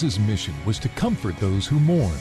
Jesus' 0.00 0.18
mission 0.18 0.54
was 0.64 0.78
to 0.78 0.88
comfort 0.88 1.36
those 1.36 1.66
who 1.66 1.78
mourn, 1.78 2.16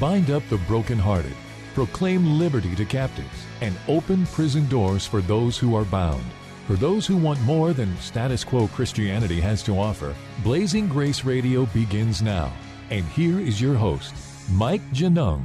bind 0.00 0.32
up 0.32 0.42
the 0.48 0.56
brokenhearted, 0.66 1.36
proclaim 1.74 2.40
liberty 2.40 2.74
to 2.74 2.84
captives, 2.84 3.46
and 3.60 3.76
open 3.86 4.26
prison 4.26 4.68
doors 4.68 5.06
for 5.06 5.20
those 5.20 5.56
who 5.56 5.76
are 5.76 5.84
bound. 5.84 6.24
For 6.66 6.74
those 6.74 7.06
who 7.06 7.16
want 7.16 7.40
more 7.42 7.72
than 7.72 7.96
status 7.98 8.42
quo 8.42 8.66
Christianity 8.66 9.40
has 9.40 9.62
to 9.62 9.78
offer, 9.78 10.12
Blazing 10.42 10.88
Grace 10.88 11.24
Radio 11.24 11.66
begins 11.66 12.20
now. 12.20 12.52
And 12.90 13.04
here 13.04 13.38
is 13.38 13.60
your 13.60 13.76
host, 13.76 14.12
Mike 14.50 14.82
Genung. 14.90 15.44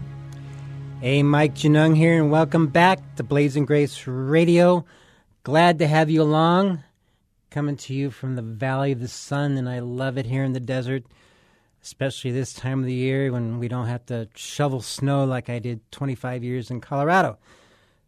Hey, 1.01 1.21
Mike 1.21 1.53
Genung 1.53 1.95
here, 1.95 2.19
and 2.19 2.31
welcome 2.31 2.65
back 2.65 3.17
to 3.17 3.23
Blazing 3.23 3.65
Grace 3.65 4.07
Radio. 4.07 4.87
Glad 5.43 5.77
to 5.77 5.87
have 5.87 6.09
you 6.09 6.23
along. 6.23 6.83
Coming 7.51 7.77
to 7.77 7.93
you 7.93 8.09
from 8.09 8.35
the 8.35 8.41
Valley 8.41 8.91
of 8.91 9.01
the 9.01 9.07
Sun, 9.07 9.55
and 9.59 9.69
I 9.69 9.81
love 9.81 10.17
it 10.17 10.25
here 10.25 10.43
in 10.43 10.53
the 10.53 10.59
desert, 10.59 11.03
especially 11.85 12.31
this 12.31 12.51
time 12.51 12.79
of 12.79 12.87
the 12.87 12.93
year 12.93 13.31
when 13.31 13.59
we 13.59 13.67
don't 13.67 13.85
have 13.85 14.03
to 14.07 14.27
shovel 14.33 14.81
snow 14.81 15.23
like 15.23 15.51
I 15.51 15.59
did 15.59 15.79
25 15.91 16.43
years 16.43 16.71
in 16.71 16.81
Colorado. 16.81 17.37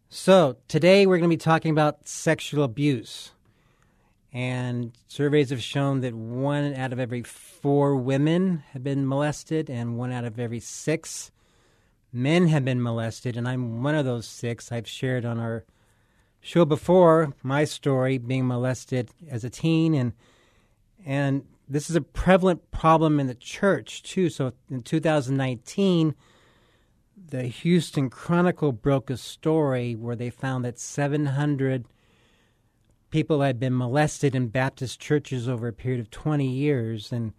So, 0.09 0.57
today 0.67 1.05
we're 1.05 1.19
going 1.19 1.29
to 1.29 1.33
be 1.33 1.37
talking 1.37 1.69
about 1.69 2.07
sexual 2.07 2.63
abuse. 2.63 3.33
And 4.33 4.93
surveys 5.07 5.51
have 5.51 5.61
shown 5.61 6.01
that 6.01 6.15
one 6.15 6.73
out 6.73 6.91
of 6.91 6.99
every 6.99 7.21
four 7.21 7.95
women 7.95 8.63
have 8.71 8.83
been 8.83 9.07
molested, 9.07 9.69
and 9.69 9.95
one 9.95 10.11
out 10.11 10.25
of 10.25 10.39
every 10.39 10.59
six 10.59 11.31
men 12.11 12.47
have 12.47 12.65
been 12.65 12.81
molested, 12.81 13.37
and 13.37 13.47
I'm 13.47 13.83
one 13.83 13.93
of 13.93 14.05
those 14.05 14.25
six. 14.27 14.71
I've 14.71 14.87
shared 14.87 15.23
on 15.23 15.39
our 15.39 15.65
show 16.41 16.65
before 16.65 17.35
my 17.43 17.63
story 17.63 18.17
being 18.17 18.47
molested 18.47 19.11
as 19.29 19.43
a 19.43 19.51
teen, 19.51 19.93
and 19.93 20.13
and 21.05 21.45
this 21.67 21.89
is 21.89 21.95
a 21.95 22.01
prevalent 22.01 22.71
problem 22.71 23.19
in 23.19 23.27
the 23.27 23.35
church 23.35 24.03
too. 24.03 24.29
So 24.29 24.53
in 24.69 24.81
2019, 24.81 26.15
the 27.29 27.43
Houston 27.43 28.09
Chronicle 28.09 28.71
broke 28.71 29.09
a 29.09 29.17
story 29.17 29.95
where 29.95 30.15
they 30.15 30.29
found 30.29 30.63
that 30.63 30.79
700 30.79 31.85
people 33.09 33.41
had 33.41 33.59
been 33.59 33.77
molested 33.77 34.35
in 34.35 34.47
Baptist 34.47 34.99
churches 34.99 35.49
over 35.49 35.67
a 35.67 35.73
period 35.73 35.99
of 35.99 36.09
20 36.09 36.47
years, 36.47 37.11
and 37.11 37.33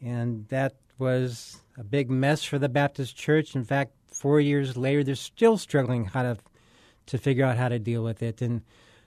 and 0.00 0.46
that 0.48 0.76
was 0.98 1.60
a 1.76 1.84
big 1.84 2.10
mess 2.10 2.44
for 2.44 2.58
the 2.58 2.68
Baptist 2.68 3.16
church. 3.16 3.54
In 3.54 3.64
fact, 3.64 3.92
four 4.06 4.40
years 4.40 4.76
later, 4.76 5.02
they're 5.02 5.14
still 5.14 5.58
struggling 5.58 6.06
how 6.06 6.22
to 6.22 6.38
to 7.06 7.18
figure 7.18 7.44
out 7.44 7.56
how 7.56 7.68
to 7.68 7.78
deal 7.78 8.04
with 8.04 8.22
it. 8.22 8.40
And 8.40 8.62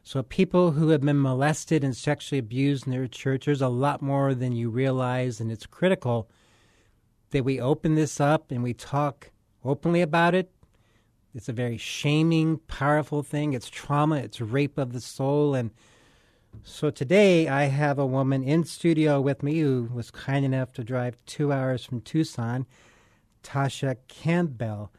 so, 0.05 0.21
people 0.21 0.71
who 0.71 0.89
have 0.89 1.01
been 1.01 1.21
molested 1.21 1.81
and 1.81 1.95
sexually 1.95 2.37
abused 2.37 2.85
in 2.85 2.91
their 2.91 3.07
church, 3.07 3.45
there's 3.45 3.61
a 3.61 3.69
lot 3.69 4.01
more 4.01 4.35
than 4.35 4.51
you 4.51 4.69
realize, 4.69 5.39
and 5.39 5.49
it's 5.49 5.65
critical 5.65 6.29
that 7.31 7.45
we 7.45 7.59
open 7.59 7.95
this 7.95 8.19
up 8.19 8.51
and 8.51 8.61
we 8.61 8.73
talk 8.73 9.31
openly 9.63 10.01
about 10.01 10.35
it. 10.35 10.51
It's 11.33 11.49
a 11.49 11.53
very 11.53 11.77
shaming, 11.77 12.57
powerful 12.67 13.23
thing. 13.23 13.53
It's 13.53 13.69
trauma, 13.69 14.17
it's 14.17 14.41
rape 14.41 14.77
of 14.77 14.91
the 14.91 15.01
soul. 15.01 15.55
And 15.55 15.71
so 16.63 16.91
today 16.91 17.47
I 17.47 17.63
have 17.63 17.97
a 17.97 18.05
woman 18.05 18.43
in 18.43 18.65
studio 18.65 19.21
with 19.21 19.41
me 19.41 19.59
who 19.59 19.89
was 19.91 20.11
kind 20.11 20.45
enough 20.45 20.73
to 20.73 20.83
drive 20.83 21.17
two 21.25 21.51
hours 21.51 21.85
from 21.85 22.01
Tucson, 22.01 22.67
Tasha 23.41 23.97
Campbell. 24.07 24.91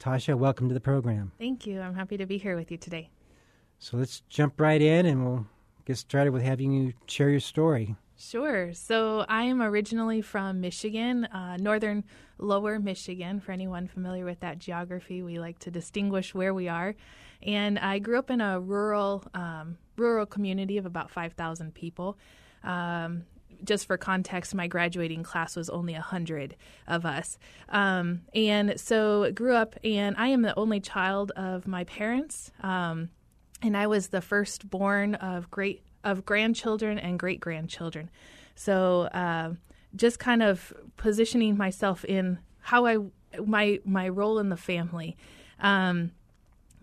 Tasha, 0.00 0.36
welcome 0.36 0.68
to 0.68 0.74
the 0.74 0.80
program. 0.80 1.32
Thank 1.38 1.66
you. 1.66 1.80
I'm 1.80 1.94
happy 1.94 2.16
to 2.16 2.26
be 2.26 2.36
here 2.36 2.56
with 2.56 2.70
you 2.70 2.76
today. 2.76 3.10
So 3.80 3.96
let's 3.96 4.20
jump 4.28 4.60
right 4.60 4.80
in 4.80 5.06
and 5.06 5.24
we'll 5.24 5.46
get 5.86 5.96
started 5.96 6.32
with 6.32 6.42
having 6.42 6.70
you 6.70 6.92
share 7.06 7.30
your 7.30 7.40
story. 7.40 7.96
Sure. 8.18 8.74
So 8.74 9.24
I 9.26 9.44
am 9.44 9.62
originally 9.62 10.20
from 10.20 10.60
Michigan, 10.60 11.24
uh, 11.24 11.56
northern 11.56 12.04
lower 12.36 12.78
Michigan. 12.78 13.40
For 13.40 13.52
anyone 13.52 13.88
familiar 13.88 14.26
with 14.26 14.40
that 14.40 14.58
geography, 14.58 15.22
we 15.22 15.38
like 15.38 15.58
to 15.60 15.70
distinguish 15.70 16.34
where 16.34 16.52
we 16.52 16.68
are. 16.68 16.94
And 17.42 17.78
I 17.78 17.98
grew 17.98 18.18
up 18.18 18.30
in 18.30 18.42
a 18.42 18.60
rural 18.60 19.24
um, 19.32 19.78
rural 19.96 20.26
community 20.26 20.76
of 20.76 20.84
about 20.84 21.10
5,000 21.10 21.72
people. 21.74 22.18
Um, 22.62 23.24
just 23.64 23.86
for 23.86 23.96
context, 23.96 24.54
my 24.54 24.66
graduating 24.66 25.22
class 25.22 25.56
was 25.56 25.70
only 25.70 25.94
100 25.94 26.56
of 26.86 27.06
us. 27.06 27.38
Um, 27.70 28.22
and 28.34 28.78
so 28.78 29.32
grew 29.32 29.54
up, 29.54 29.76
and 29.82 30.14
I 30.18 30.28
am 30.28 30.42
the 30.42 30.58
only 30.58 30.80
child 30.80 31.30
of 31.32 31.66
my 31.66 31.84
parents. 31.84 32.52
Um, 32.62 33.08
and 33.62 33.76
I 33.76 33.86
was 33.86 34.08
the 34.08 34.20
firstborn 34.20 35.14
of 35.16 35.50
great 35.50 35.82
of 36.02 36.24
grandchildren 36.24 36.98
and 36.98 37.18
great 37.18 37.40
grandchildren. 37.40 38.10
So 38.54 39.02
uh, 39.02 39.54
just 39.94 40.18
kind 40.18 40.42
of 40.42 40.72
positioning 40.96 41.56
myself 41.56 42.04
in 42.04 42.38
how 42.60 42.86
I 42.86 42.98
my 43.44 43.80
my 43.84 44.08
role 44.08 44.38
in 44.38 44.48
the 44.48 44.56
family. 44.56 45.16
Um, 45.60 46.12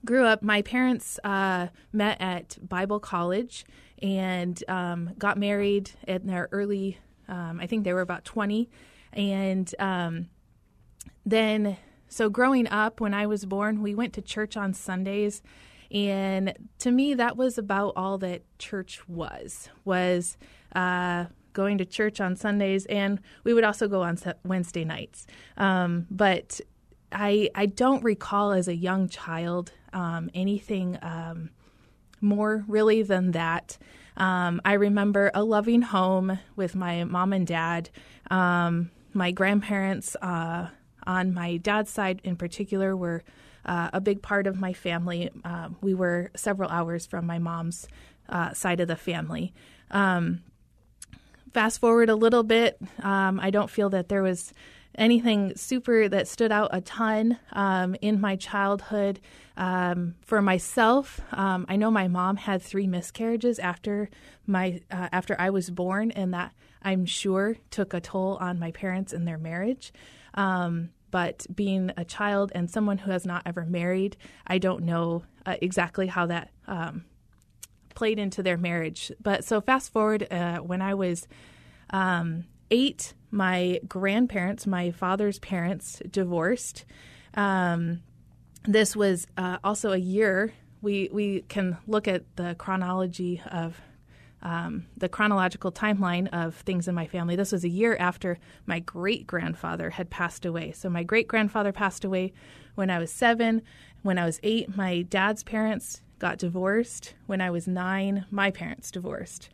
grew 0.05 0.25
up. 0.25 0.41
My 0.41 0.61
parents 0.61 1.19
uh, 1.23 1.67
met 1.91 2.21
at 2.21 2.57
Bible 2.61 2.99
college 2.99 3.65
and 4.01 4.63
um, 4.67 5.11
got 5.17 5.37
married 5.37 5.91
in 6.07 6.27
their 6.27 6.47
early. 6.51 6.99
Um, 7.27 7.59
I 7.59 7.67
think 7.67 7.83
they 7.83 7.93
were 7.93 8.01
about 8.01 8.23
twenty, 8.23 8.69
and 9.13 9.73
um, 9.79 10.29
then 11.25 11.77
so 12.07 12.29
growing 12.29 12.67
up 12.67 13.01
when 13.01 13.13
I 13.13 13.25
was 13.25 13.45
born, 13.45 13.81
we 13.81 13.95
went 13.95 14.13
to 14.13 14.21
church 14.21 14.55
on 14.55 14.73
Sundays 14.73 15.41
and 15.91 16.53
to 16.79 16.91
me 16.91 17.13
that 17.13 17.37
was 17.37 17.57
about 17.57 17.93
all 17.95 18.17
that 18.17 18.43
church 18.59 19.07
was 19.07 19.69
was 19.85 20.37
uh, 20.75 21.25
going 21.57 21.79
to 21.79 21.85
church 21.85 22.21
on 22.21 22.35
sundays. 22.35 22.85
And 22.85 23.19
we 23.43 23.53
would 23.53 23.63
also 23.63 23.87
go 23.87 24.03
on 24.03 24.19
wednesday 24.45 24.85
nights. 24.85 25.25
Um, 25.57 26.05
but 26.11 26.61
I, 27.11 27.49
I 27.55 27.65
don't 27.65 28.03
recall 28.03 28.51
as 28.51 28.67
a 28.67 28.75
young 28.75 29.09
child 29.09 29.71
um, 29.91 30.29
anything 30.35 30.99
um, 31.01 31.49
more 32.21 32.63
really 32.67 33.01
than 33.01 33.31
that. 33.31 33.77
Um, 34.17 34.61
i 34.65 34.73
remember 34.73 35.29
a 35.35 35.43
loving 35.43 35.83
home 35.83 36.39
with 36.55 36.75
my 36.75 37.03
mom 37.03 37.33
and 37.33 37.45
dad 37.45 37.91
um, 38.31 38.89
my 39.13 39.29
grandparents 39.29 40.15
uh, 40.23 40.69
on 41.05 41.35
my 41.35 41.57
dad's 41.57 41.91
side 41.91 42.19
in 42.23 42.35
particular 42.35 42.97
were 42.97 43.23
uh, 43.67 43.89
a 43.93 44.01
big 44.01 44.21
part 44.21 44.47
of 44.47 44.59
my 44.59 44.73
family. 44.73 45.29
Uh, 45.43 45.69
we 45.81 45.93
were 45.93 46.31
several 46.35 46.69
hours 46.69 47.05
from 47.05 47.25
my 47.25 47.39
mom's 47.39 47.87
uh, 48.29 48.53
side 48.53 48.79
of 48.79 48.87
the 48.87 48.95
family. 48.95 49.53
Um, 49.91 50.41
fast 51.53 51.79
forward 51.79 52.09
a 52.09 52.15
little 52.15 52.43
bit, 52.43 52.79
um, 53.01 53.39
I 53.39 53.49
don't 53.49 53.69
feel 53.69 53.89
that 53.89 54.09
there 54.09 54.23
was 54.23 54.53
anything 54.95 55.55
super 55.55 56.09
that 56.09 56.27
stood 56.27 56.51
out 56.51 56.69
a 56.73 56.81
ton 56.81 57.37
um, 57.53 57.95
in 58.01 58.19
my 58.19 58.35
childhood. 58.35 59.19
Um, 59.55 60.15
for 60.21 60.41
myself, 60.41 61.19
um, 61.31 61.65
I 61.69 61.75
know 61.75 61.89
my 61.89 62.07
mom 62.07 62.35
had 62.35 62.61
three 62.61 62.87
miscarriages 62.87 63.59
after 63.59 64.09
my 64.45 64.81
uh, 64.91 65.09
after 65.11 65.35
I 65.39 65.49
was 65.49 65.69
born, 65.69 66.11
and 66.11 66.33
that 66.33 66.53
I'm 66.81 67.05
sure 67.05 67.57
took 67.71 67.93
a 67.93 68.01
toll 68.01 68.37
on 68.39 68.59
my 68.59 68.71
parents 68.71 69.13
and 69.13 69.27
their 69.27 69.37
marriage. 69.37 69.91
Um, 70.33 70.89
but 71.11 71.45
being 71.53 71.91
a 71.97 72.05
child 72.05 72.51
and 72.53 72.69
someone 72.69 72.97
who 72.99 73.11
has 73.11 73.25
not 73.25 73.43
ever 73.45 73.65
married, 73.65 74.17
I 74.45 74.57
don't 74.57 74.83
know 74.83 75.23
uh, 75.45 75.55
exactly 75.61 76.07
how 76.07 76.25
that 76.27 76.51
um, 76.67 77.05
played 77.95 78.19
into 78.19 78.43
their 78.43 78.57
marriage. 78.57 79.11
But 79.21 79.43
so 79.43 79.61
fast 79.61 79.91
forward, 79.91 80.27
uh, 80.31 80.57
when 80.57 80.81
I 80.81 80.93
was 80.93 81.27
um, 81.89 82.45
eight, 82.69 83.13
my 83.31 83.79
grandparents, 83.87 84.67
my 84.67 84.91
father's 84.91 85.39
parents, 85.39 86.01
divorced. 86.09 86.85
Um, 87.33 88.01
this 88.65 88.95
was 88.95 89.27
uh, 89.37 89.57
also 89.63 89.91
a 89.91 89.97
year. 89.97 90.53
We 90.81 91.09
we 91.11 91.41
can 91.47 91.77
look 91.87 92.07
at 92.07 92.23
the 92.35 92.55
chronology 92.57 93.41
of 93.51 93.79
um, 94.41 94.85
the 94.95 95.09
chronological 95.09 95.71
timeline 95.71 96.27
of 96.31 96.55
things 96.55 96.87
in 96.87 96.95
my 96.95 97.07
family. 97.07 97.35
This 97.35 97.51
was 97.51 97.63
a 97.63 97.69
year 97.69 97.97
after 97.99 98.37
my 98.65 98.79
great 98.79 99.25
grandfather 99.25 99.91
had 99.91 100.09
passed 100.09 100.45
away. 100.45 100.71
So, 100.71 100.89
my 100.89 101.03
great 101.03 101.27
grandfather 101.27 101.71
passed 101.71 102.05
away 102.05 102.33
when 102.75 102.89
I 102.89 102.99
was 102.99 103.11
seven. 103.11 103.61
When 104.03 104.17
I 104.17 104.25
was 104.25 104.39
eight, 104.43 104.75
my 104.77 105.01
dad's 105.01 105.43
parents 105.43 106.01
got 106.19 106.37
divorced. 106.37 107.13
When 107.25 107.41
I 107.41 107.49
was 107.49 107.67
nine, 107.67 108.25
my 108.31 108.51
parents 108.51 108.91
divorced. 108.91 109.49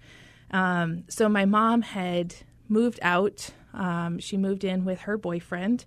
Um, 0.52 1.04
so 1.08 1.28
my 1.28 1.46
mom 1.46 1.82
had 1.82 2.36
moved 2.70 3.00
out. 3.02 3.50
Um, 3.74 4.20
she 4.20 4.38
moved 4.38 4.64
in 4.64 4.86
with 4.86 5.02
her 5.02 5.18
boyfriend, 5.18 5.86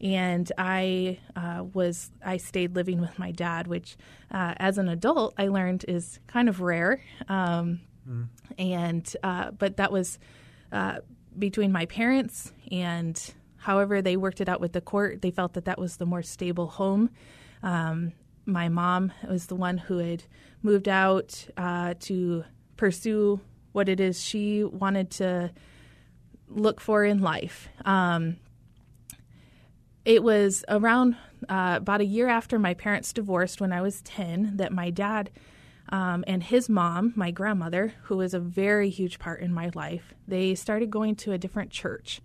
and 0.00 0.50
I 0.56 1.18
uh, 1.36 1.64
was 1.74 2.10
I 2.24 2.38
stayed 2.38 2.74
living 2.74 3.00
with 3.00 3.18
my 3.18 3.30
dad, 3.30 3.66
which, 3.66 3.96
uh, 4.30 4.54
as 4.56 4.78
an 4.78 4.88
adult, 4.88 5.34
I 5.36 5.48
learned 5.48 5.84
is 5.86 6.18
kind 6.26 6.48
of 6.48 6.60
rare. 6.60 7.02
Um, 8.08 8.30
And 8.58 9.16
uh, 9.22 9.50
but 9.52 9.76
that 9.76 9.92
was 9.92 10.18
uh, 10.72 10.98
between 11.38 11.72
my 11.72 11.86
parents, 11.86 12.52
and 12.70 13.20
however 13.56 14.00
they 14.02 14.16
worked 14.16 14.40
it 14.40 14.48
out 14.48 14.60
with 14.60 14.72
the 14.72 14.80
court, 14.80 15.22
they 15.22 15.30
felt 15.30 15.54
that 15.54 15.64
that 15.64 15.78
was 15.78 15.96
the 15.96 16.06
more 16.06 16.22
stable 16.22 16.66
home. 16.68 17.10
Um, 17.62 18.12
my 18.44 18.68
mom 18.68 19.12
was 19.28 19.46
the 19.46 19.56
one 19.56 19.78
who 19.78 19.98
had 19.98 20.24
moved 20.62 20.88
out 20.88 21.48
uh, 21.56 21.94
to 22.00 22.44
pursue 22.76 23.40
what 23.72 23.88
it 23.88 24.00
is 24.00 24.22
she 24.22 24.64
wanted 24.64 25.10
to 25.10 25.52
look 26.48 26.80
for 26.80 27.04
in 27.04 27.20
life. 27.20 27.68
Um, 27.84 28.36
it 30.04 30.22
was 30.22 30.64
around 30.68 31.16
uh, 31.48 31.74
about 31.76 32.00
a 32.00 32.04
year 32.04 32.28
after 32.28 32.58
my 32.58 32.74
parents 32.74 33.12
divorced 33.12 33.60
when 33.60 33.72
I 33.72 33.82
was 33.82 34.00
10 34.02 34.56
that 34.56 34.72
my 34.72 34.90
dad 34.90 35.30
um, 35.90 36.24
and 36.26 36.42
his 36.42 36.68
mom, 36.68 37.12
my 37.16 37.30
grandmother, 37.30 37.94
who 38.04 38.16
was 38.16 38.34
a 38.34 38.40
very 38.40 38.90
huge 38.90 39.18
part 39.18 39.40
in 39.40 39.52
my 39.52 39.70
life, 39.74 40.14
they 40.26 40.54
started 40.54 40.90
going 40.90 41.14
to 41.16 41.32
a 41.32 41.38
different 41.38 41.70
church 41.70 42.20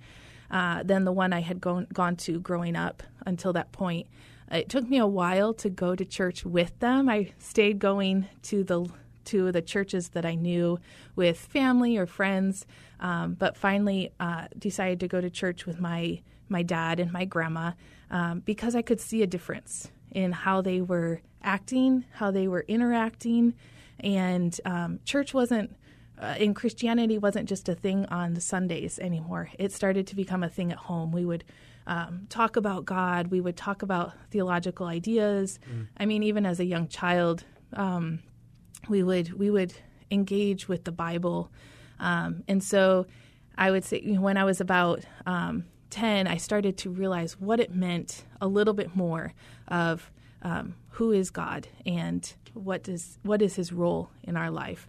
uh, 0.50 0.84
than 0.84 1.06
the 1.06 1.12
one 1.12 1.34
I 1.34 1.42
had 1.42 1.62
gone, 1.62 1.88
gone 1.94 2.16
to 2.18 2.40
growing 2.40 2.75
up 2.75 3.04
until 3.25 3.54
that 3.54 3.72
point. 3.72 4.08
It 4.52 4.68
took 4.68 4.90
me 4.90 4.98
a 4.98 5.08
while 5.08 5.54
to 5.56 5.69
go 5.69 5.96
to 5.96 6.04
church 6.04 6.44
with 6.44 6.78
them. 6.80 7.08
I 7.08 7.31
stayed 7.40 7.80
going 7.80 8.28
to 8.44 8.63
the 8.63 8.88
to 9.24 9.52
the 9.52 9.62
churches 9.62 10.10
that 10.10 10.25
I 10.25 10.34
knew 10.34 10.80
with 11.16 11.38
family 11.38 11.96
or 11.96 12.07
friends, 12.07 12.66
um, 13.00 13.36
but 13.36 13.56
finally 13.56 14.12
uh, 14.19 14.48
decided 14.57 15.00
to 15.02 15.07
go 15.07 15.22
to 15.22 15.30
church 15.30 15.66
with 15.66 15.80
my 15.80 16.22
my 16.50 16.64
dad 16.64 17.00
and 17.00 17.14
my 17.14 17.24
grandma 17.24 17.72
um, 18.10 18.42
because 18.42 18.75
I 18.75 18.81
could 18.81 19.00
see 19.00 19.22
a 19.22 19.28
difference 19.28 19.90
in 20.12 20.31
how 20.31 20.62
they 20.62 20.81
were 20.81 21.22
acting, 21.44 22.06
how 22.13 22.31
they 22.31 22.48
were 22.48 22.66
interacting, 22.68 23.54
and 24.00 24.60
um, 24.66 25.00
church 25.06 25.34
wasn't. 25.34 25.75
Uh, 26.19 26.36
in 26.38 26.54
Christianity 26.54 27.18
wasn't 27.18 27.50
just 27.50 27.68
a 27.68 27.74
thing 27.74 28.06
on 28.06 28.40
Sundays 28.40 29.00
anymore. 29.00 29.50
It 29.58 29.72
started 29.72 30.06
to 30.06 30.16
become 30.16 30.44
a 30.44 30.50
thing 30.50 30.72
at 30.72 30.78
home. 30.78 31.12
We 31.12 31.25
would 31.25 31.44
um, 31.88 32.28
talk 32.30 32.58
about 32.58 32.86
God. 32.86 33.28
We 33.28 33.42
would 33.42 33.58
talk 33.58 33.81
about 33.81 34.13
theological 34.30 34.86
ideas. 34.86 35.60
I 35.98 36.06
mean, 36.06 36.22
even 36.22 36.46
as 36.46 36.60
a 36.60 36.66
young 36.66 36.88
child, 36.88 37.44
um, 37.74 38.19
we 38.88 39.02
would 39.02 39.34
we 39.34 39.50
would 39.50 39.74
engage 40.12 40.68
with 40.68 40.84
the 40.84 40.92
Bible, 40.92 41.52
um, 42.00 42.44
and 42.48 42.64
so 42.64 43.07
I 43.57 43.72
would 43.72 43.84
say 43.84 44.02
you 44.04 44.14
know, 44.14 44.22
when 44.22 44.38
I 44.38 44.44
was 44.44 44.62
about 44.62 45.04
um, 45.96 46.02
ten, 46.02 46.28
I 46.28 46.38
started 46.38 46.78
to 46.80 46.90
realize 46.90 47.40
what 47.40 47.60
it 47.60 47.74
meant 47.74 48.26
a 48.40 48.48
little 48.48 48.74
bit 48.74 48.96
more 48.96 49.34
of 49.68 50.12
um, 50.42 50.76
who 50.90 51.12
is 51.12 51.30
God 51.30 51.68
and 51.86 52.32
what 52.54 52.84
does 52.84 53.20
what 53.24 53.42
is 53.42 53.56
His 53.56 53.72
role 53.72 54.10
in 54.24 54.36
our 54.38 54.52
life. 54.52 54.88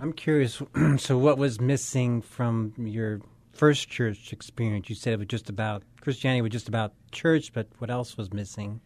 I'm 0.00 0.12
curious. 0.12 0.62
so, 0.98 1.18
what 1.18 1.38
was 1.38 1.60
missing 1.60 2.22
from 2.22 2.74
your 2.78 3.20
first 3.52 3.88
church 3.88 4.32
experience? 4.32 4.88
You 4.88 4.94
said 4.94 5.14
it 5.14 5.18
was 5.18 5.28
just 5.28 5.50
about 5.50 5.82
Christianity 6.00 6.42
was 6.42 6.52
just 6.52 6.68
about 6.68 6.92
church, 7.10 7.52
but 7.52 7.66
what 7.78 7.90
else 7.90 8.16
was 8.16 8.32
missing? 8.32 8.80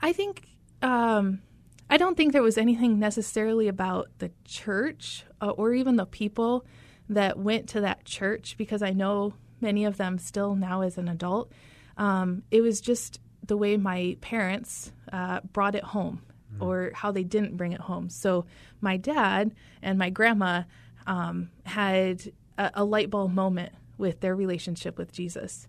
I 0.00 0.12
think 0.12 0.48
um, 0.82 1.40
I 1.88 1.96
don't 1.96 2.16
think 2.16 2.32
there 2.32 2.42
was 2.42 2.58
anything 2.58 2.98
necessarily 2.98 3.68
about 3.68 4.08
the 4.18 4.30
church 4.44 5.24
uh, 5.40 5.50
or 5.50 5.72
even 5.72 5.96
the 5.96 6.06
people 6.06 6.64
that 7.08 7.38
went 7.38 7.68
to 7.68 7.80
that 7.82 8.04
church 8.04 8.56
because 8.58 8.82
I 8.82 8.90
know 8.90 9.34
many 9.60 9.84
of 9.84 9.96
them 9.96 10.18
still 10.18 10.54
now 10.54 10.82
as 10.82 10.98
an 10.98 11.08
adult. 11.08 11.52
Um, 11.96 12.42
it 12.50 12.60
was 12.60 12.80
just 12.80 13.20
the 13.46 13.56
way 13.56 13.76
my 13.76 14.16
parents 14.20 14.92
uh, 15.12 15.40
brought 15.52 15.74
it 15.74 15.84
home 15.84 16.22
or 16.60 16.90
how 16.94 17.12
they 17.12 17.24
didn't 17.24 17.56
bring 17.56 17.72
it 17.72 17.80
home. 17.80 18.08
So 18.08 18.46
my 18.80 18.96
dad 18.96 19.54
and 19.82 19.98
my 19.98 20.10
grandma 20.10 20.62
um, 21.06 21.50
had 21.64 22.32
a, 22.56 22.70
a 22.74 22.84
light 22.84 23.10
bulb 23.10 23.32
moment 23.32 23.72
with 23.98 24.20
their 24.20 24.34
relationship 24.34 24.98
with 24.98 25.12
Jesus. 25.12 25.68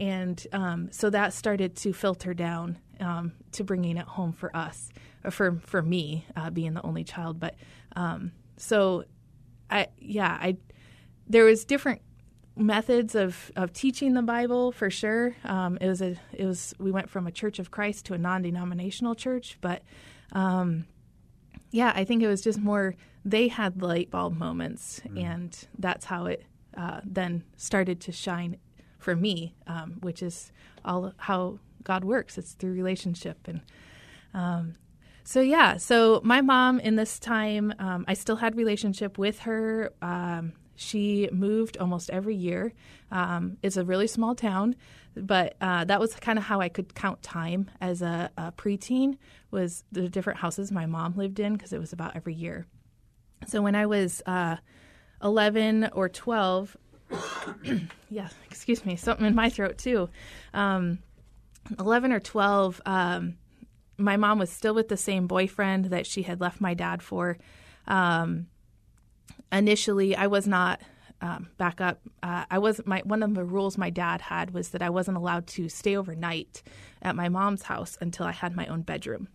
And 0.00 0.46
um, 0.52 0.88
so 0.90 1.10
that 1.10 1.32
started 1.32 1.76
to 1.76 1.92
filter 1.92 2.34
down 2.34 2.78
um, 3.00 3.32
to 3.52 3.62
bringing 3.64 3.96
it 3.96 4.06
home 4.06 4.32
for 4.32 4.56
us, 4.56 4.90
or 5.22 5.30
for, 5.30 5.60
for 5.64 5.82
me, 5.82 6.26
uh, 6.34 6.50
being 6.50 6.74
the 6.74 6.82
only 6.82 7.04
child. 7.04 7.38
But 7.38 7.54
um, 7.94 8.32
so 8.56 9.04
I, 9.70 9.88
yeah, 9.98 10.36
I, 10.40 10.56
there 11.28 11.44
was 11.44 11.64
different 11.64 12.00
methods 12.58 13.14
of, 13.14 13.52
of 13.56 13.72
teaching 13.72 14.14
the 14.14 14.22
Bible 14.22 14.72
for 14.72 14.90
sure. 14.90 15.36
Um, 15.44 15.78
it 15.80 15.88
was 15.88 16.02
a, 16.02 16.16
it 16.32 16.44
was, 16.44 16.74
we 16.78 16.90
went 16.90 17.08
from 17.08 17.26
a 17.26 17.32
Church 17.32 17.58
of 17.58 17.70
Christ 17.70 18.06
to 18.06 18.14
a 18.14 18.18
non-denominational 18.18 19.14
church, 19.14 19.58
but 19.60 19.82
um, 20.32 20.86
yeah, 21.70 21.92
I 21.94 22.04
think 22.04 22.22
it 22.22 22.28
was 22.28 22.40
just 22.40 22.58
more 22.58 22.94
they 23.24 23.48
had 23.48 23.82
light 23.82 24.10
bulb 24.10 24.36
moments, 24.36 25.00
and 25.16 25.56
that's 25.78 26.06
how 26.06 26.26
it 26.26 26.44
uh, 26.76 27.00
then 27.04 27.44
started 27.56 28.00
to 28.00 28.12
shine 28.12 28.56
for 28.98 29.14
me, 29.14 29.54
um, 29.66 29.98
which 30.00 30.22
is 30.22 30.52
all 30.84 31.12
how 31.18 31.58
God 31.84 32.04
works. 32.04 32.38
It's 32.38 32.52
through 32.52 32.72
relationship, 32.72 33.46
and 33.46 33.60
um, 34.32 34.74
so 35.24 35.40
yeah. 35.40 35.76
So 35.76 36.20
my 36.24 36.40
mom 36.40 36.80
in 36.80 36.96
this 36.96 37.18
time, 37.18 37.74
um, 37.78 38.04
I 38.08 38.14
still 38.14 38.36
had 38.36 38.56
relationship 38.56 39.18
with 39.18 39.40
her. 39.40 39.92
She 40.78 41.28
moved 41.32 41.76
almost 41.76 42.08
every 42.08 42.36
year. 42.36 42.72
Um, 43.10 43.58
it's 43.64 43.76
a 43.76 43.84
really 43.84 44.06
small 44.06 44.36
town, 44.36 44.76
but 45.16 45.56
uh, 45.60 45.84
that 45.86 45.98
was 45.98 46.14
kind 46.14 46.38
of 46.38 46.44
how 46.44 46.60
I 46.60 46.68
could 46.68 46.94
count 46.94 47.20
time 47.20 47.68
as 47.80 48.00
a, 48.00 48.30
a 48.38 48.52
preteen. 48.52 49.18
Was 49.50 49.82
the 49.90 50.08
different 50.08 50.38
houses 50.38 50.70
my 50.70 50.86
mom 50.86 51.14
lived 51.16 51.40
in 51.40 51.54
because 51.54 51.72
it 51.72 51.80
was 51.80 51.92
about 51.92 52.14
every 52.14 52.34
year. 52.34 52.66
So 53.48 53.60
when 53.60 53.74
I 53.74 53.86
was 53.86 54.22
uh, 54.24 54.56
11 55.20 55.90
or 55.94 56.08
12, 56.08 56.76
yeah, 58.08 58.28
excuse 58.46 58.86
me, 58.86 58.94
something 58.94 59.26
in 59.26 59.34
my 59.34 59.50
throat 59.50 59.78
too. 59.78 60.08
Um, 60.54 61.00
11 61.80 62.12
or 62.12 62.20
12, 62.20 62.80
um, 62.86 63.36
my 63.96 64.16
mom 64.16 64.38
was 64.38 64.50
still 64.50 64.74
with 64.74 64.88
the 64.88 64.96
same 64.96 65.26
boyfriend 65.26 65.86
that 65.86 66.06
she 66.06 66.22
had 66.22 66.40
left 66.40 66.60
my 66.60 66.74
dad 66.74 67.02
for. 67.02 67.36
Um, 67.88 68.46
initially, 69.52 70.16
I 70.16 70.26
was 70.26 70.46
not. 70.46 70.80
Um, 71.20 71.48
back 71.58 71.80
up. 71.80 71.98
Uh, 72.22 72.44
I 72.48 72.58
was 72.58 72.80
my 72.86 73.02
one 73.04 73.24
of 73.24 73.34
the 73.34 73.42
rules 73.42 73.76
my 73.76 73.90
dad 73.90 74.20
had 74.20 74.54
was 74.54 74.68
that 74.68 74.82
I 74.82 74.88
wasn't 74.88 75.16
allowed 75.16 75.48
to 75.48 75.68
stay 75.68 75.96
overnight 75.96 76.62
at 77.02 77.16
my 77.16 77.28
mom's 77.28 77.62
house 77.62 77.98
until 78.00 78.24
I 78.24 78.30
had 78.30 78.54
my 78.54 78.68
own 78.68 78.82
bedroom, 78.82 79.26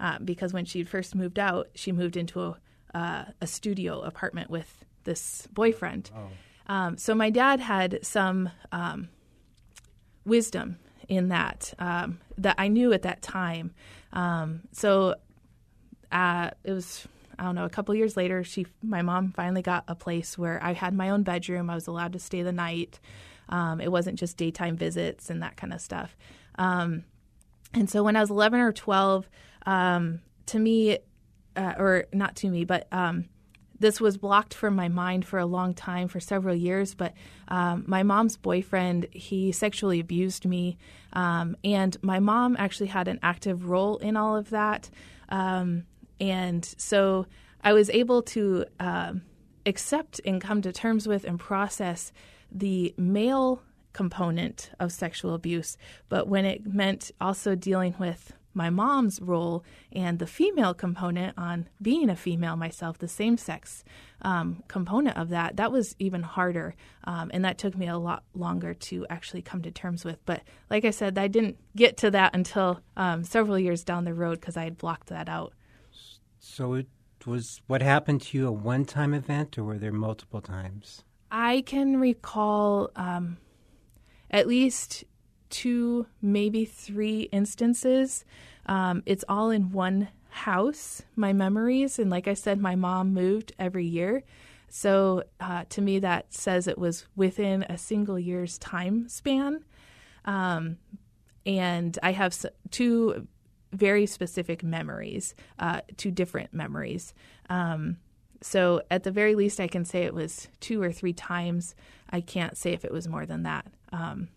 uh, 0.00 0.18
because 0.18 0.52
when 0.52 0.64
she 0.64 0.82
first 0.82 1.14
moved 1.14 1.38
out, 1.38 1.68
she 1.76 1.92
moved 1.92 2.16
into 2.16 2.40
a 2.42 2.56
uh, 2.94 3.24
a 3.40 3.46
studio 3.46 4.00
apartment 4.00 4.50
with 4.50 4.84
this 5.04 5.46
boyfriend. 5.52 6.10
Um, 6.66 6.98
so 6.98 7.14
my 7.14 7.30
dad 7.30 7.60
had 7.60 8.00
some 8.02 8.50
um, 8.72 9.08
wisdom 10.24 10.78
in 11.08 11.28
that 11.28 11.74
um, 11.78 12.18
that 12.38 12.56
I 12.58 12.66
knew 12.66 12.92
at 12.92 13.02
that 13.02 13.22
time. 13.22 13.72
Um, 14.12 14.62
so 14.72 15.14
uh, 16.10 16.50
it 16.64 16.72
was 16.72 17.06
I 17.40 17.44
don't 17.44 17.54
know 17.54 17.64
a 17.64 17.70
couple 17.70 17.94
years 17.94 18.18
later. 18.18 18.44
She 18.44 18.66
my 18.82 19.00
mom 19.00 19.32
finally 19.32 19.62
got 19.62 19.84
a 19.88 19.94
place 19.94 20.36
where 20.36 20.62
I 20.62 20.74
had 20.74 20.92
my 20.92 21.08
own 21.08 21.22
bedroom. 21.22 21.70
I 21.70 21.74
was 21.74 21.86
allowed 21.86 22.12
to 22.12 22.18
stay 22.18 22.42
the 22.42 22.52
night. 22.52 23.00
Um, 23.48 23.80
it 23.80 23.90
wasn't 23.90 24.18
just 24.18 24.36
daytime 24.36 24.76
visits 24.76 25.30
and 25.30 25.42
that 25.42 25.56
kind 25.56 25.72
of 25.72 25.80
stuff. 25.80 26.14
Um, 26.58 27.04
and 27.72 27.88
so 27.88 28.04
when 28.04 28.14
I 28.14 28.20
was 28.20 28.30
11 28.30 28.60
or 28.60 28.72
12, 28.72 29.28
um, 29.64 30.20
to 30.46 30.58
me, 30.58 30.98
uh, 31.56 31.74
or 31.78 32.04
not 32.12 32.36
to 32.36 32.50
me, 32.50 32.64
but 32.64 32.86
um, 32.92 33.24
this 33.78 34.00
was 34.00 34.18
blocked 34.18 34.52
from 34.52 34.76
my 34.76 34.88
mind 34.88 35.24
for 35.24 35.38
a 35.38 35.46
long 35.46 35.72
time, 35.72 36.08
for 36.08 36.20
several 36.20 36.54
years. 36.54 36.94
But 36.94 37.14
um, 37.48 37.84
my 37.86 38.02
mom's 38.02 38.36
boyfriend, 38.36 39.06
he 39.12 39.50
sexually 39.50 39.98
abused 39.98 40.44
me. 40.44 40.76
Um, 41.14 41.56
and 41.64 41.96
my 42.02 42.20
mom 42.20 42.56
actually 42.58 42.88
had 42.88 43.08
an 43.08 43.18
active 43.22 43.68
role 43.68 43.96
in 43.96 44.16
all 44.16 44.36
of 44.36 44.50
that. 44.50 44.90
Um, 45.30 45.84
and 46.20 46.64
so 46.76 47.26
I 47.62 47.72
was 47.72 47.90
able 47.90 48.22
to 48.22 48.64
um, 48.78 49.22
accept 49.66 50.20
and 50.24 50.40
come 50.40 50.62
to 50.62 50.72
terms 50.72 51.06
with 51.06 51.24
and 51.24 51.38
process 51.38 52.12
the 52.52 52.94
male 52.96 53.62
component 53.92 54.70
of 54.78 54.92
sexual 54.92 55.34
abuse. 55.34 55.76
But 56.08 56.28
when 56.28 56.44
it 56.44 56.66
meant 56.66 57.10
also 57.20 57.54
dealing 57.54 57.94
with 57.98 58.32
my 58.52 58.68
mom's 58.68 59.20
role 59.20 59.64
and 59.92 60.18
the 60.18 60.26
female 60.26 60.74
component 60.74 61.38
on 61.38 61.68
being 61.80 62.10
a 62.10 62.16
female 62.16 62.56
myself, 62.56 62.98
the 62.98 63.08
same 63.08 63.36
sex 63.36 63.84
um, 64.22 64.62
component 64.66 65.16
of 65.16 65.28
that, 65.28 65.56
that 65.56 65.70
was 65.70 65.94
even 65.98 66.22
harder. 66.22 66.74
Um, 67.04 67.30
and 67.32 67.44
that 67.44 67.58
took 67.58 67.76
me 67.76 67.86
a 67.86 67.98
lot 67.98 68.24
longer 68.34 68.74
to 68.74 69.06
actually 69.08 69.42
come 69.42 69.62
to 69.62 69.70
terms 69.70 70.04
with. 70.04 70.24
But 70.26 70.42
like 70.68 70.84
I 70.84 70.90
said, 70.90 71.16
I 71.16 71.28
didn't 71.28 71.58
get 71.76 71.96
to 71.98 72.10
that 72.10 72.34
until 72.34 72.80
um, 72.96 73.22
several 73.22 73.58
years 73.58 73.84
down 73.84 74.04
the 74.04 74.14
road 74.14 74.40
because 74.40 74.56
I 74.56 74.64
had 74.64 74.78
blocked 74.78 75.08
that 75.08 75.28
out. 75.28 75.52
So, 76.40 76.74
it, 76.74 76.86
was 77.26 77.60
what 77.66 77.82
happened 77.82 78.22
to 78.22 78.38
you 78.38 78.48
a 78.48 78.52
one-time 78.52 79.12
event, 79.12 79.58
or 79.58 79.64
were 79.64 79.78
there 79.78 79.92
multiple 79.92 80.40
times? 80.40 81.04
I 81.30 81.62
can 81.66 82.00
recall 82.00 82.90
um, 82.96 83.36
at 84.30 84.48
least 84.48 85.04
two, 85.50 86.06
maybe 86.22 86.64
three 86.64 87.28
instances. 87.30 88.24
Um, 88.64 89.02
it's 89.04 89.24
all 89.28 89.50
in 89.50 89.70
one 89.70 90.08
house, 90.30 91.02
my 91.14 91.34
memories. 91.34 91.98
And 91.98 92.10
like 92.10 92.26
I 92.26 92.34
said, 92.34 92.58
my 92.58 92.74
mom 92.74 93.12
moved 93.12 93.52
every 93.58 93.86
year. 93.86 94.24
So 94.68 95.24
uh, 95.40 95.64
to 95.68 95.82
me, 95.82 95.98
that 95.98 96.32
says 96.32 96.66
it 96.66 96.78
was 96.78 97.06
within 97.16 97.64
a 97.64 97.76
single 97.76 98.18
year's 98.18 98.56
time 98.58 99.08
span. 99.08 99.64
Um, 100.24 100.78
and 101.44 101.98
I 102.02 102.12
have 102.12 102.34
two 102.70 103.26
very 103.72 104.06
specific 104.06 104.62
memories, 104.62 105.34
uh, 105.58 105.80
two 105.96 106.10
different 106.10 106.52
memories. 106.52 107.14
Um, 107.48 107.98
so 108.42 108.82
at 108.90 109.02
the 109.04 109.10
very 109.10 109.34
least, 109.34 109.60
I 109.60 109.68
can 109.68 109.84
say 109.84 110.02
it 110.04 110.14
was 110.14 110.48
two 110.60 110.82
or 110.82 110.92
three 110.92 111.12
times. 111.12 111.74
I 112.10 112.20
can't 112.20 112.56
say 112.56 112.72
if 112.72 112.84
it 112.84 112.92
was 112.92 113.06
more 113.06 113.26
than 113.26 113.42
that. 113.44 113.66
Um, 113.92 114.28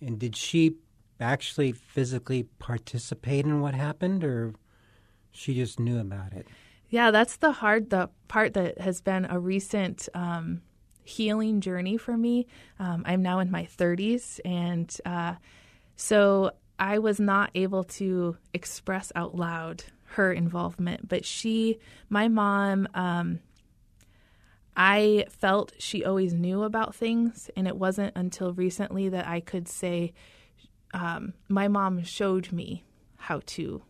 And 0.00 0.18
did 0.18 0.36
she 0.36 0.76
actually 1.20 1.72
physically 1.72 2.44
participate 2.58 3.44
in 3.46 3.60
what 3.60 3.74
happened, 3.74 4.24
or 4.24 4.54
she 5.30 5.54
just 5.54 5.78
knew 5.80 5.98
about 5.98 6.32
it? 6.32 6.46
yeah, 6.88 7.10
that's 7.10 7.36
the 7.38 7.52
hard 7.52 7.90
the 7.90 8.08
part 8.28 8.54
that 8.54 8.78
has 8.80 9.00
been 9.00 9.24
a 9.28 9.38
recent 9.38 10.08
um, 10.14 10.60
healing 11.04 11.60
journey 11.60 11.96
for 11.96 12.16
me. 12.16 12.46
Um, 12.78 13.02
I'm 13.06 13.22
now 13.22 13.38
in 13.40 13.50
my 13.50 13.64
30s, 13.64 14.40
and 14.44 14.94
uh, 15.04 15.34
so 15.96 16.52
I 16.78 16.98
was 16.98 17.18
not 17.18 17.50
able 17.54 17.84
to 17.84 18.36
express 18.52 19.12
out 19.14 19.34
loud 19.34 19.84
her 20.10 20.32
involvement. 20.32 21.08
But 21.08 21.24
she, 21.24 21.78
my 22.08 22.28
mom, 22.28 22.88
um, 22.94 23.40
I 24.76 25.24
felt 25.28 25.72
she 25.78 26.04
always 26.04 26.34
knew 26.34 26.62
about 26.62 26.94
things, 26.94 27.50
and 27.56 27.66
it 27.66 27.76
wasn't 27.76 28.14
until 28.14 28.52
recently 28.52 29.08
that 29.08 29.26
I 29.26 29.40
could 29.40 29.68
say, 29.68 30.12
um, 30.92 31.34
my 31.48 31.68
mom 31.68 32.02
showed 32.02 32.52
me 32.52 32.84
how 33.16 33.40
to 33.46 33.82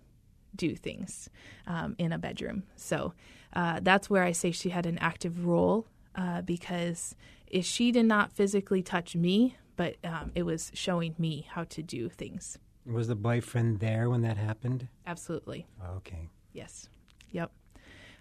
do 0.54 0.74
things 0.74 1.28
um, 1.66 1.94
in 1.98 2.12
a 2.12 2.18
bedroom. 2.18 2.62
So 2.76 3.12
uh, 3.52 3.80
that's 3.82 4.08
where 4.08 4.22
I 4.22 4.32
say 4.32 4.50
she 4.50 4.70
had 4.70 4.86
an 4.86 4.98
active 4.98 5.44
role 5.44 5.86
uh, 6.14 6.42
because 6.42 7.14
if 7.46 7.64
she 7.64 7.92
did 7.92 8.06
not 8.06 8.32
physically 8.32 8.82
touch 8.82 9.14
me, 9.14 9.56
but 9.76 9.96
um, 10.04 10.32
it 10.34 10.44
was 10.44 10.70
showing 10.72 11.14
me 11.18 11.46
how 11.50 11.64
to 11.64 11.82
do 11.82 12.08
things. 12.08 12.58
Was 12.86 13.08
the 13.08 13.16
boyfriend 13.16 13.80
there 13.80 14.08
when 14.08 14.22
that 14.22 14.36
happened? 14.36 14.88
Absolutely. 15.06 15.66
Okay. 15.96 16.28
Yes. 16.52 16.88
Yep. 17.32 17.50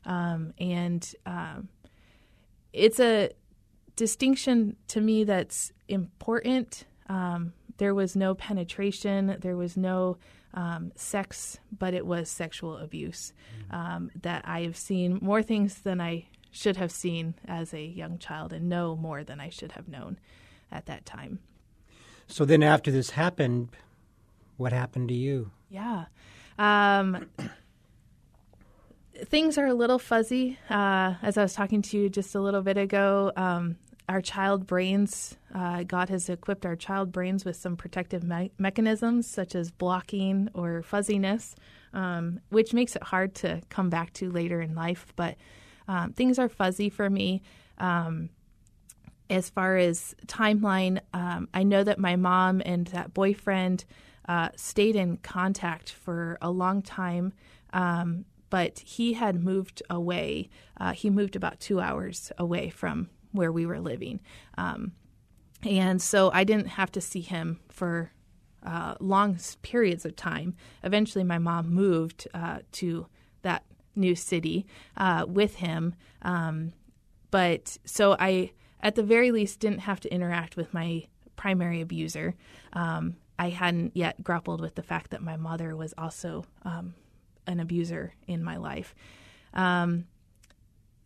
Um, 0.06 0.54
and 0.60 1.14
um, 1.26 1.70
it's 2.74 3.00
a 3.00 3.32
distinction 3.96 4.76
to 4.90 5.02
me 5.02 5.24
that's 5.24 5.72
important. 5.88 6.86
Um, 7.08 7.54
there 7.78 7.94
was 7.94 8.16
no 8.16 8.34
penetration, 8.36 9.38
there 9.40 9.58
was 9.58 9.78
no 9.78 10.18
um, 10.54 10.92
sex, 10.96 11.60
but 11.78 11.94
it 11.94 12.06
was 12.06 12.30
sexual 12.30 12.78
abuse. 12.78 13.34
Um, 13.72 14.10
that 14.22 14.44
I 14.46 14.62
have 14.62 14.78
seen 14.78 15.20
more 15.22 15.44
things 15.44 15.80
than 15.80 16.00
I 16.00 16.28
should 16.52 16.78
have 16.78 16.92
seen 16.92 17.36
as 17.48 17.74
a 17.74 17.84
young 17.84 18.18
child 18.18 18.54
and 18.54 18.70
know 18.70 18.96
more 18.96 19.24
than 19.24 19.42
I 19.42 19.50
should 19.50 19.74
have 19.74 19.88
known 19.88 20.18
at 20.72 20.86
that 20.86 21.06
time. 21.06 21.40
So 22.28 22.46
then, 22.46 22.64
after 22.64 22.90
this 22.92 23.12
happened, 23.12 23.70
what 24.58 24.74
happened 24.74 25.10
to 25.10 25.16
you? 25.16 25.52
Yeah. 25.70 26.06
Um, 26.58 27.28
things 29.26 29.58
are 29.58 29.68
a 29.68 29.74
little 29.74 30.00
fuzzy. 30.00 30.58
Uh, 30.70 31.16
as 31.22 31.38
I 31.38 31.44
was 31.44 31.54
talking 31.54 31.82
to 31.84 31.98
you 31.98 32.10
just 32.10 32.36
a 32.36 32.40
little 32.40 32.62
bit 32.62 32.78
ago, 32.78 33.32
um, 33.36 33.78
our 34.08 34.22
child 34.22 34.68
brains, 34.68 35.36
uh, 35.54 35.84
God 35.84 36.10
has 36.10 36.30
equipped 36.30 36.66
our 36.66 36.76
child 36.76 37.12
brains 37.12 37.44
with 37.44 37.56
some 37.56 37.76
protective 37.76 38.24
me- 38.24 38.52
mechanisms 38.58 39.28
such 39.28 39.56
as 39.56 39.72
blocking 39.72 40.50
or 40.54 40.84
fuzziness, 40.84 41.56
um, 41.94 42.40
which 42.50 42.74
makes 42.74 42.96
it 42.96 43.04
hard 43.04 43.34
to 43.36 43.62
come 43.70 43.90
back 43.90 44.14
to 44.14 44.30
later 44.30 44.62
in 44.62 44.76
life. 44.76 45.08
But 45.16 45.38
um, 45.88 46.14
things 46.14 46.38
are 46.38 46.50
fuzzy 46.50 46.90
for 46.90 47.10
me. 47.10 47.42
Um, 47.80 48.30
as 49.30 49.50
far 49.50 49.76
as 49.78 50.16
timeline, 50.28 51.00
um, 51.14 51.50
I 51.54 51.64
know 51.64 51.84
that 51.84 51.98
my 51.98 52.16
mom 52.16 52.62
and 52.64 52.86
that 52.88 53.14
boyfriend 53.14 53.86
uh, 54.28 54.50
stayed 54.56 54.96
in 54.96 55.18
contact 55.18 55.92
for 55.92 56.38
a 56.42 56.52
long 56.52 56.82
time, 56.82 57.34
um, 57.74 58.26
but 58.50 58.80
he 58.80 59.14
had 59.14 59.44
moved 59.44 59.82
away. 59.90 60.50
Uh, 60.80 60.94
he 60.94 61.10
moved 61.10 61.36
about 61.36 61.60
two 61.60 61.80
hours 61.80 62.32
away 62.38 62.70
from 62.70 63.10
where 63.32 63.52
we 63.52 63.66
were 63.66 63.80
living. 63.80 64.20
Um, 64.58 64.94
and 65.64 66.02
so 66.02 66.32
I 66.32 66.44
didn't 66.44 66.68
have 66.68 66.92
to 66.94 67.02
see 67.02 67.22
him 67.22 67.60
for 67.70 68.12
uh, 68.64 68.96
long 69.00 69.38
periods 69.62 70.06
of 70.06 70.16
time. 70.16 70.56
Eventually, 70.84 71.24
my 71.24 71.38
mom 71.38 71.70
moved 71.70 72.28
uh, 72.34 72.60
to 72.74 73.08
that 73.42 73.64
new 73.96 74.16
city 74.16 74.66
uh, 74.98 75.26
with 75.28 75.56
him. 75.56 75.96
Um, 76.22 76.74
but 77.32 77.78
so 77.86 78.16
I, 78.20 78.52
at 78.82 78.96
the 78.96 79.04
very 79.04 79.32
least, 79.32 79.60
didn't 79.60 79.80
have 79.80 80.00
to 80.02 80.14
interact 80.14 80.58
with 80.58 80.74
my 80.74 81.06
primary 81.36 81.82
abuser. 81.82 82.36
Um, 82.74 83.18
I 83.38 83.50
hadn't 83.50 83.96
yet 83.96 84.24
grappled 84.24 84.62
with 84.62 84.76
the 84.76 84.84
fact 84.84 85.12
that 85.12 85.22
my 85.22 85.36
mother 85.36 85.76
was 85.76 85.94
also 85.98 86.46
um, 86.64 86.96
an 87.48 87.60
abuser 87.60 88.14
in 88.28 88.44
my 88.44 88.58
life. 88.58 88.96
Um, 89.54 90.06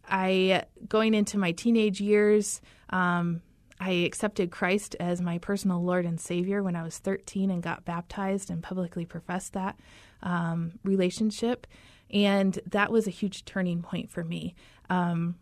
I 0.08 0.64
going 0.88 1.14
into 1.14 1.38
my 1.38 1.52
teenage 1.52 2.02
years, 2.02 2.62
um, 2.90 3.42
I 3.80 3.92
accepted 3.92 4.52
Christ 4.52 4.96
as 5.00 5.22
my 5.22 5.38
personal 5.38 5.84
Lord 5.84 6.06
and 6.06 6.20
Savior 6.20 6.62
when 6.62 6.76
I 6.76 6.84
was 6.84 6.98
13 6.98 7.50
and 7.50 7.64
got 7.64 7.86
baptized 7.86 8.50
and 8.50 8.62
publicly 8.62 9.06
professed 9.06 9.54
that 9.54 9.80
um, 10.22 10.74
relationship, 10.84 11.66
and 12.12 12.60
that 12.66 12.92
was 12.92 13.08
a 13.08 13.12
huge 13.12 13.46
turning 13.46 13.82
point 13.82 14.10
for 14.10 14.24
me. 14.24 14.56
Um, 14.90 15.36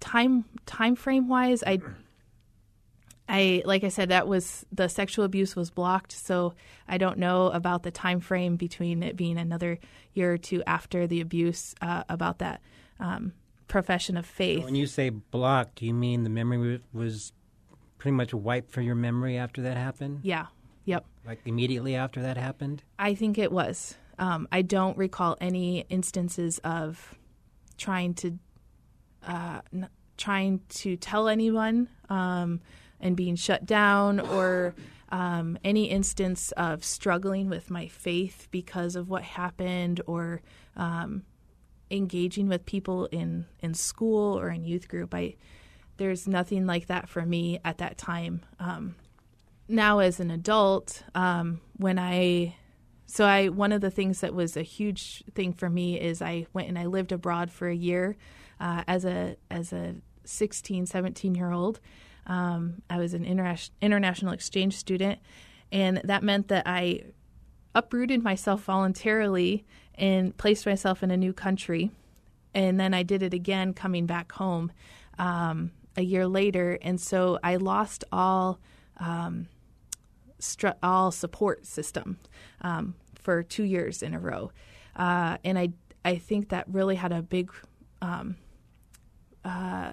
time 0.00 0.44
time 0.66 0.96
frame 0.96 1.28
wise, 1.28 1.62
I 1.62 1.78
I 3.28 3.62
like 3.64 3.84
I 3.84 3.88
said 3.88 4.10
that 4.10 4.28
was 4.28 4.66
the 4.70 4.88
sexual 4.88 5.24
abuse 5.24 5.56
was 5.56 5.70
blocked, 5.70 6.12
so 6.12 6.54
I 6.86 6.98
don't 6.98 7.18
know 7.18 7.46
about 7.46 7.82
the 7.82 7.90
time 7.90 8.20
frame 8.20 8.56
between 8.56 9.02
it 9.02 9.16
being 9.16 9.38
another 9.38 9.78
year 10.12 10.34
or 10.34 10.38
two 10.38 10.62
after 10.66 11.06
the 11.06 11.20
abuse 11.20 11.74
uh, 11.80 12.04
about 12.08 12.38
that 12.38 12.60
um, 13.00 13.32
profession 13.66 14.16
of 14.16 14.26
faith. 14.26 14.64
When 14.64 14.74
you 14.74 14.86
say 14.86 15.08
blocked, 15.08 15.76
do 15.76 15.86
you 15.86 15.94
mean 15.94 16.22
the 16.22 16.30
memory 16.30 16.80
was 16.92 17.32
pretty 17.98 18.14
much 18.14 18.34
wiped 18.34 18.70
from 18.70 18.84
your 18.84 18.94
memory 18.94 19.38
after 19.38 19.62
that 19.62 19.76
happened? 19.76 20.20
yeah, 20.22 20.46
yep. 20.84 21.06
Like 21.26 21.40
immediately 21.46 21.94
after 21.94 22.20
that 22.22 22.36
happened? 22.36 22.82
I 22.98 23.14
think 23.14 23.38
it 23.38 23.50
was. 23.50 23.96
Um, 24.18 24.46
I 24.52 24.60
don't 24.62 24.96
recall 24.98 25.38
any 25.40 25.86
instances 25.88 26.58
of 26.58 27.14
trying 27.78 28.14
to 28.14 28.38
uh, 29.26 29.60
n- 29.72 29.88
trying 30.16 30.60
to 30.68 30.96
tell 30.96 31.28
anyone 31.28 31.88
um, 32.10 32.60
and 33.04 33.16
being 33.16 33.36
shut 33.36 33.64
down, 33.64 34.18
or 34.18 34.74
um, 35.10 35.56
any 35.62 35.84
instance 35.84 36.50
of 36.52 36.82
struggling 36.82 37.48
with 37.48 37.70
my 37.70 37.86
faith 37.86 38.48
because 38.50 38.96
of 38.96 39.08
what 39.08 39.22
happened, 39.22 40.00
or 40.08 40.42
um, 40.76 41.22
engaging 41.90 42.48
with 42.48 42.66
people 42.66 43.06
in 43.06 43.46
in 43.60 43.74
school 43.74 44.36
or 44.38 44.48
in 44.48 44.64
youth 44.64 44.88
group. 44.88 45.14
I 45.14 45.36
there's 45.96 46.26
nothing 46.26 46.66
like 46.66 46.86
that 46.86 47.08
for 47.08 47.24
me 47.24 47.60
at 47.64 47.78
that 47.78 47.96
time. 47.96 48.40
Um, 48.58 48.96
now 49.68 50.00
as 50.00 50.20
an 50.20 50.30
adult, 50.30 51.04
um, 51.14 51.60
when 51.76 51.98
I 51.98 52.56
so 53.06 53.24
I 53.24 53.48
one 53.48 53.72
of 53.72 53.80
the 53.80 53.90
things 53.90 54.20
that 54.20 54.34
was 54.34 54.56
a 54.56 54.62
huge 54.62 55.22
thing 55.34 55.52
for 55.52 55.70
me 55.70 56.00
is 56.00 56.20
I 56.20 56.46
went 56.52 56.68
and 56.68 56.78
I 56.78 56.86
lived 56.86 57.12
abroad 57.12 57.50
for 57.50 57.68
a 57.68 57.74
year 57.74 58.16
uh, 58.60 58.82
as 58.86 59.04
a 59.04 59.36
as 59.50 59.72
a 59.72 59.96
16, 60.24 60.86
17 60.86 61.34
year 61.34 61.50
old. 61.52 61.80
Um, 62.26 62.82
I 62.88 62.98
was 62.98 63.14
an 63.14 63.24
interna- 63.24 63.70
international 63.80 64.32
exchange 64.32 64.76
student, 64.76 65.18
and 65.70 66.00
that 66.04 66.22
meant 66.22 66.48
that 66.48 66.64
I 66.66 67.04
uprooted 67.74 68.22
myself 68.22 68.62
voluntarily 68.62 69.64
and 69.96 70.36
placed 70.36 70.66
myself 70.66 71.02
in 71.02 71.10
a 71.10 71.16
new 71.16 71.32
country. 71.32 71.90
And 72.54 72.78
then 72.78 72.94
I 72.94 73.02
did 73.02 73.22
it 73.22 73.34
again 73.34 73.74
coming 73.74 74.06
back 74.06 74.32
home 74.32 74.70
um, 75.18 75.72
a 75.96 76.02
year 76.02 76.26
later. 76.26 76.78
And 76.82 77.00
so 77.00 77.38
I 77.42 77.56
lost 77.56 78.04
all 78.12 78.60
um, 78.98 79.48
all 80.82 81.10
support 81.10 81.66
system 81.66 82.18
um, 82.60 82.94
for 83.14 83.42
two 83.42 83.64
years 83.64 84.02
in 84.02 84.14
a 84.14 84.20
row. 84.20 84.52
Uh, 84.94 85.38
and 85.44 85.58
I, 85.58 85.70
I 86.04 86.16
think 86.16 86.50
that 86.50 86.66
really 86.68 86.96
had 86.96 87.12
a 87.12 87.22
big, 87.22 87.50
um, 88.02 88.36
uh, 89.44 89.92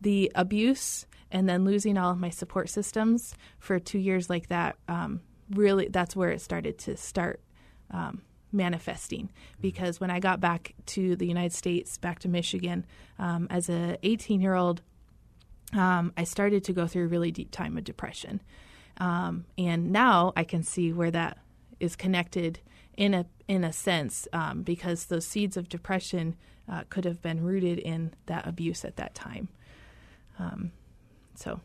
the 0.00 0.30
abuse 0.34 1.06
and 1.30 1.48
then 1.48 1.64
losing 1.64 1.96
all 1.96 2.10
of 2.10 2.18
my 2.18 2.30
support 2.30 2.68
systems 2.68 3.34
for 3.58 3.78
two 3.78 3.98
years 3.98 4.28
like 4.28 4.48
that. 4.48 4.76
Um, 4.88 5.20
really, 5.50 5.88
that's 5.88 6.16
where 6.16 6.30
it 6.30 6.40
started 6.40 6.78
to 6.78 6.96
start 6.96 7.40
um, 7.90 8.22
manifesting 8.52 9.30
because 9.60 10.00
when 10.00 10.10
I 10.10 10.20
got 10.20 10.40
back 10.40 10.74
to 10.86 11.16
the 11.16 11.26
United 11.26 11.52
States, 11.52 11.98
back 11.98 12.18
to 12.20 12.28
Michigan, 12.28 12.86
um, 13.18 13.46
as 13.50 13.68
a 13.68 13.96
18 14.02 14.40
year 14.40 14.54
old, 14.54 14.82
um, 15.72 16.12
I 16.16 16.24
started 16.24 16.64
to 16.64 16.72
go 16.72 16.86
through 16.86 17.04
a 17.04 17.08
really 17.08 17.30
deep 17.30 17.50
time 17.50 17.76
of 17.78 17.84
depression. 17.84 18.40
Um, 18.98 19.46
and 19.56 19.92
now 19.92 20.32
I 20.36 20.44
can 20.44 20.62
see 20.62 20.92
where 20.92 21.10
that 21.10 21.38
is 21.78 21.96
connected 21.96 22.60
in 22.96 23.14
a 23.14 23.24
in 23.48 23.64
a 23.64 23.72
sense 23.72 24.28
um, 24.32 24.62
because 24.62 25.06
those 25.06 25.26
seeds 25.26 25.56
of 25.56 25.68
depression 25.68 26.36
uh, 26.70 26.84
could 26.90 27.04
have 27.04 27.22
been 27.22 27.42
rooted 27.42 27.78
in 27.78 28.12
that 28.26 28.46
abuse 28.46 28.84
at 28.84 28.96
that 28.96 29.14
time. 29.14 29.48
Um, 30.40 30.72
so 31.34 31.60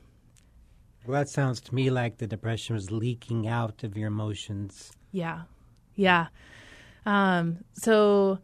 Well, 1.06 1.20
that 1.20 1.30
sounds 1.30 1.62
to 1.62 1.76
me 1.76 1.90
like 1.90 2.18
the 2.18 2.28
depression 2.28 2.76
was 2.76 2.92
leaking 2.92 3.48
out 3.48 3.84
of 3.84 3.98
your 3.98 4.08
emotions. 4.08 4.92
Yeah, 5.12 5.44
yeah. 5.96 6.28
Um, 7.06 7.64
so, 7.74 8.40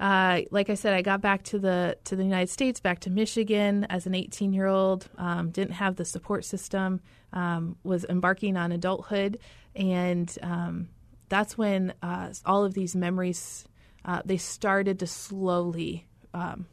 uh, 0.00 0.42
like 0.50 0.70
I 0.70 0.74
said, 0.74 0.94
I 0.94 1.02
got 1.02 1.20
back 1.20 1.42
to 1.44 1.58
the 1.58 1.98
to 2.04 2.16
the 2.16 2.24
United 2.24 2.48
States, 2.50 2.80
back 2.80 3.00
to 3.00 3.10
Michigan 3.10 3.84
as 3.90 4.06
an 4.06 4.14
18 4.14 4.52
year 4.52 4.66
old. 4.66 5.08
Um, 5.18 5.50
didn't 5.50 5.74
have 5.74 5.96
the 5.96 6.04
support 6.04 6.44
system. 6.44 7.00
Um, 7.32 7.76
was 7.82 8.04
embarking 8.04 8.56
on 8.56 8.72
adulthood, 8.72 9.38
and 9.74 10.36
um, 10.42 10.88
that's 11.28 11.58
when 11.58 11.92
uh, 12.02 12.32
all 12.46 12.64
of 12.64 12.74
these 12.74 12.94
memories 12.94 13.64
uh, 14.04 14.22
they 14.24 14.36
started 14.36 15.00
to 15.00 15.06
slowly 15.06 16.06
um, 16.32 16.66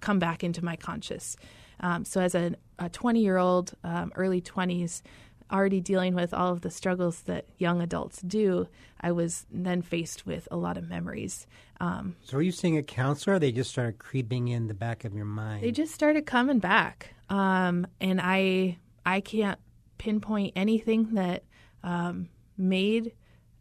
come 0.00 0.18
back 0.18 0.44
into 0.44 0.64
my 0.64 0.76
conscious. 0.76 1.36
Um, 1.80 2.04
so, 2.04 2.20
as 2.20 2.34
a 2.34 2.54
20 2.92 3.20
year 3.20 3.36
old, 3.38 3.72
um, 3.84 4.12
early 4.16 4.40
20s, 4.40 5.02
already 5.50 5.80
dealing 5.80 6.14
with 6.14 6.32
all 6.32 6.52
of 6.52 6.60
the 6.60 6.70
struggles 6.70 7.22
that 7.22 7.44
young 7.58 7.80
adults 7.82 8.22
do, 8.22 8.68
I 9.00 9.12
was 9.12 9.46
then 9.50 9.82
faced 9.82 10.24
with 10.26 10.46
a 10.50 10.56
lot 10.56 10.76
of 10.76 10.88
memories. 10.88 11.46
Um, 11.80 12.14
So, 12.22 12.36
were 12.36 12.42
you 12.42 12.52
seeing 12.52 12.76
a 12.76 12.82
counselor? 12.82 13.36
Or 13.36 13.38
they 13.38 13.52
just 13.52 13.70
started 13.70 13.98
creeping 13.98 14.48
in 14.48 14.68
the 14.68 14.74
back 14.74 15.04
of 15.04 15.14
your 15.14 15.24
mind. 15.24 15.62
they 15.64 15.72
just 15.72 15.94
started 15.94 16.26
coming 16.26 16.58
back, 16.58 17.14
um, 17.28 17.86
and 18.00 18.20
I 18.22 18.78
I 19.04 19.20
can't 19.20 19.58
pinpoint 19.98 20.52
anything 20.56 21.14
that 21.14 21.44
um, 21.82 22.28
made 22.56 23.12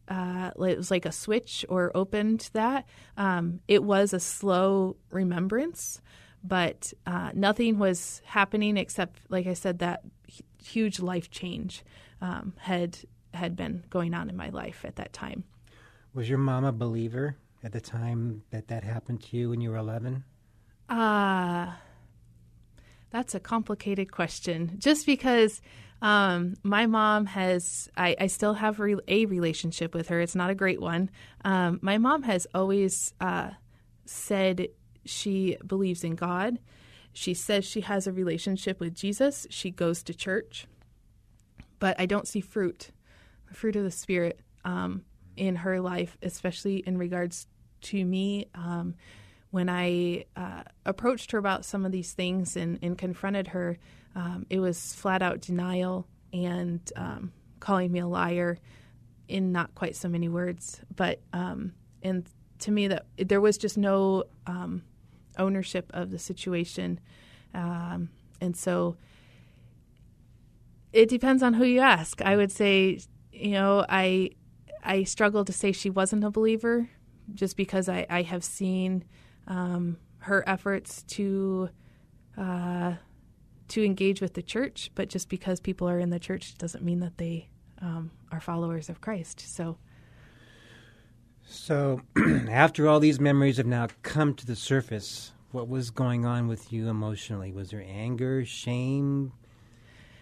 uh, 0.09 0.49
it 0.55 0.77
was 0.77 0.89
like 0.89 1.05
a 1.05 1.11
switch 1.11 1.63
or 1.69 1.91
opened 1.95 2.49
that. 2.53 2.85
Um, 3.15 3.59
it 3.67 3.83
was 3.83 4.11
a 4.11 4.19
slow 4.19 4.95
remembrance, 5.11 6.01
but 6.43 6.93
uh, 7.05 7.31
nothing 7.33 7.79
was 7.79 8.21
happening 8.25 8.77
except, 8.77 9.19
like 9.29 9.47
I 9.47 9.53
said, 9.53 9.79
that 9.79 10.03
huge 10.63 10.99
life 10.99 11.29
change 11.29 11.83
um, 12.21 12.53
had 12.57 12.97
had 13.33 13.55
been 13.55 13.83
going 13.89 14.13
on 14.13 14.29
in 14.29 14.35
my 14.35 14.49
life 14.49 14.83
at 14.83 14.95
that 14.95 15.13
time. 15.13 15.43
Was 16.13 16.27
your 16.27 16.39
mom 16.39 16.65
a 16.65 16.71
believer 16.71 17.37
at 17.63 17.71
the 17.71 17.81
time 17.81 18.41
that 18.49 18.67
that 18.69 18.83
happened 18.83 19.21
to 19.21 19.37
you 19.37 19.49
when 19.49 19.61
you 19.61 19.69
were 19.69 19.77
11? 19.77 20.23
Uh, 20.89 21.71
that's 23.11 23.35
a 23.35 23.39
complicated 23.39 24.11
question. 24.11 24.75
Just 24.79 25.05
because 25.05 25.61
um, 26.01 26.55
my 26.63 26.87
mom 26.87 27.25
has, 27.27 27.89
I, 27.95 28.15
I 28.19 28.27
still 28.27 28.55
have 28.55 28.79
re- 28.79 28.97
a 29.07 29.25
relationship 29.25 29.93
with 29.93 30.07
her. 30.07 30.19
It's 30.19 30.35
not 30.35 30.49
a 30.49 30.55
great 30.55 30.81
one. 30.81 31.09
Um, 31.45 31.79
my 31.81 31.97
mom 31.97 32.23
has 32.23 32.47
always 32.53 33.13
uh, 33.19 33.51
said 34.05 34.69
she 35.05 35.57
believes 35.65 36.03
in 36.03 36.15
God. 36.15 36.59
She 37.13 37.33
says 37.33 37.65
she 37.65 37.81
has 37.81 38.07
a 38.07 38.11
relationship 38.11 38.79
with 38.79 38.93
Jesus. 38.93 39.47
She 39.49 39.71
goes 39.71 40.03
to 40.03 40.13
church. 40.13 40.67
But 41.79 41.99
I 41.99 42.05
don't 42.05 42.27
see 42.27 42.41
fruit, 42.41 42.91
the 43.47 43.53
fruit 43.53 43.75
of 43.75 43.83
the 43.83 43.91
Spirit, 43.91 44.39
um, 44.65 45.03
in 45.37 45.55
her 45.57 45.79
life, 45.79 46.17
especially 46.21 46.77
in 46.77 46.97
regards 46.97 47.47
to 47.81 48.03
me. 48.03 48.47
Um, 48.53 48.95
when 49.51 49.69
I 49.69 50.25
uh, 50.35 50.63
approached 50.85 51.31
her 51.31 51.37
about 51.37 51.65
some 51.65 51.85
of 51.85 51.91
these 51.91 52.11
things 52.13 52.55
and, 52.55 52.77
and 52.81 52.97
confronted 52.97 53.47
her, 53.47 53.77
um, 54.15 54.45
it 54.49 54.59
was 54.59 54.93
flat 54.93 55.21
out 55.21 55.41
denial 55.41 56.07
and 56.33 56.81
um, 56.95 57.31
calling 57.59 57.91
me 57.91 57.99
a 57.99 58.07
liar 58.07 58.59
in 59.27 59.51
not 59.51 59.73
quite 59.75 59.95
so 59.95 60.09
many 60.09 60.27
words. 60.27 60.81
But 60.95 61.21
um, 61.33 61.73
and 62.03 62.29
to 62.59 62.71
me, 62.71 62.89
that 62.89 63.05
there 63.17 63.41
was 63.41 63.57
just 63.57 63.77
no 63.77 64.25
um, 64.45 64.83
ownership 65.39 65.89
of 65.93 66.11
the 66.11 66.19
situation, 66.19 66.99
um, 67.53 68.09
and 68.41 68.55
so 68.55 68.97
it 70.93 71.09
depends 71.09 71.41
on 71.43 71.53
who 71.55 71.65
you 71.65 71.79
ask. 71.79 72.21
I 72.21 72.35
would 72.35 72.51
say, 72.51 72.99
you 73.31 73.51
know, 73.51 73.85
I 73.89 74.31
I 74.83 75.03
struggle 75.03 75.45
to 75.45 75.53
say 75.53 75.71
she 75.71 75.89
wasn't 75.89 76.23
a 76.23 76.29
believer, 76.29 76.89
just 77.33 77.57
because 77.57 77.89
I, 77.89 78.05
I 78.09 78.21
have 78.23 78.43
seen 78.43 79.03
um, 79.47 79.97
her 80.19 80.47
efforts 80.47 81.03
to 81.03 81.69
uh, 82.37 82.93
to 83.69 83.83
engage 83.83 84.21
with 84.21 84.33
the 84.33 84.41
church, 84.41 84.91
but 84.95 85.09
just 85.09 85.29
because 85.29 85.59
people 85.59 85.87
are 85.87 85.99
in 85.99 86.09
the 86.09 86.19
church 86.19 86.57
doesn't 86.57 86.83
mean 86.83 86.99
that 86.99 87.17
they 87.17 87.49
um, 87.81 88.11
are 88.31 88.41
followers 88.41 88.89
of 88.89 89.01
Christ. 89.01 89.39
So 89.41 89.77
So, 91.51 92.01
after 92.49 92.87
all 92.87 92.99
these 92.99 93.19
memories 93.19 93.57
have 93.57 93.65
now 93.65 93.87
come 94.03 94.35
to 94.35 94.45
the 94.45 94.55
surface, 94.55 95.31
what 95.51 95.67
was 95.67 95.89
going 95.89 96.23
on 96.23 96.47
with 96.47 96.71
you 96.71 96.89
emotionally? 96.89 97.51
Was 97.51 97.71
there 97.71 97.83
anger, 97.87 98.45
shame, 98.45 99.33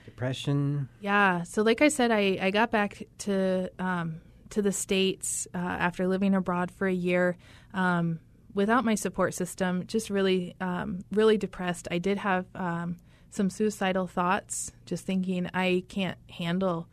depression? 0.05 0.87
Yeah. 1.01 1.43
So, 1.43 1.63
like 1.63 1.81
I 1.81 1.89
said, 1.89 2.11
I, 2.11 2.37
I 2.41 2.49
got 2.51 2.71
back 2.71 3.03
to 3.19 3.69
um, 3.77 4.21
to 4.51 4.61
the 4.61 4.71
states 4.71 5.49
uh, 5.53 5.57
after 5.57 6.07
living 6.07 6.33
abroad 6.33 6.71
for 6.71 6.87
a 6.87 6.93
year 6.93 7.35
um, 7.73 8.19
without 8.53 8.85
my 8.85 8.95
support 8.95 9.33
system. 9.33 9.85
Just 9.85 10.09
really, 10.09 10.55
um, 10.61 11.03
really 11.11 11.37
depressed. 11.37 11.89
I 11.91 11.97
did 11.97 12.19
have 12.19 12.45
um, 12.55 12.99
some 13.31 13.49
suicidal 13.49 14.07
thoughts. 14.07 14.71
Just 14.85 15.05
thinking 15.05 15.49
I 15.53 15.83
can't 15.89 16.17
handle 16.29 16.87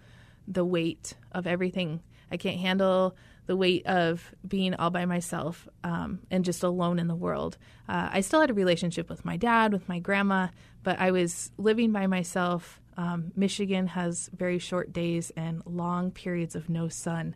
the 0.49 0.65
weight 0.65 1.15
of 1.31 1.47
everything. 1.47 2.01
I 2.33 2.37
can't 2.37 2.59
handle 2.59 3.17
the 3.47 3.57
weight 3.57 3.87
of 3.87 4.35
being 4.47 4.75
all 4.75 4.91
by 4.91 5.05
myself 5.05 5.69
um, 5.83 6.21
and 6.31 6.45
just 6.45 6.63
alone 6.63 6.99
in 6.99 7.09
the 7.09 7.15
world. 7.15 7.59
Uh, 7.89 8.09
I 8.13 8.21
still 8.21 8.41
had 8.41 8.51
a 8.51 8.55
relationship 8.55 9.09
with 9.11 9.25
my 9.25 9.37
dad, 9.37 9.73
with 9.73 9.89
my 9.89 9.99
grandma, 9.99 10.49
but 10.83 10.99
I 10.99 11.11
was 11.11 11.51
living 11.59 11.93
by 11.93 12.07
myself. 12.07 12.81
Um, 12.97 13.33
Michigan 13.37 13.89
has 13.89 14.31
very 14.35 14.59
short 14.59 14.93
days 14.93 15.31
and 15.37 15.63
long 15.67 16.11
periods 16.11 16.55
of 16.55 16.69
no 16.69 16.89
sun. 16.89 17.35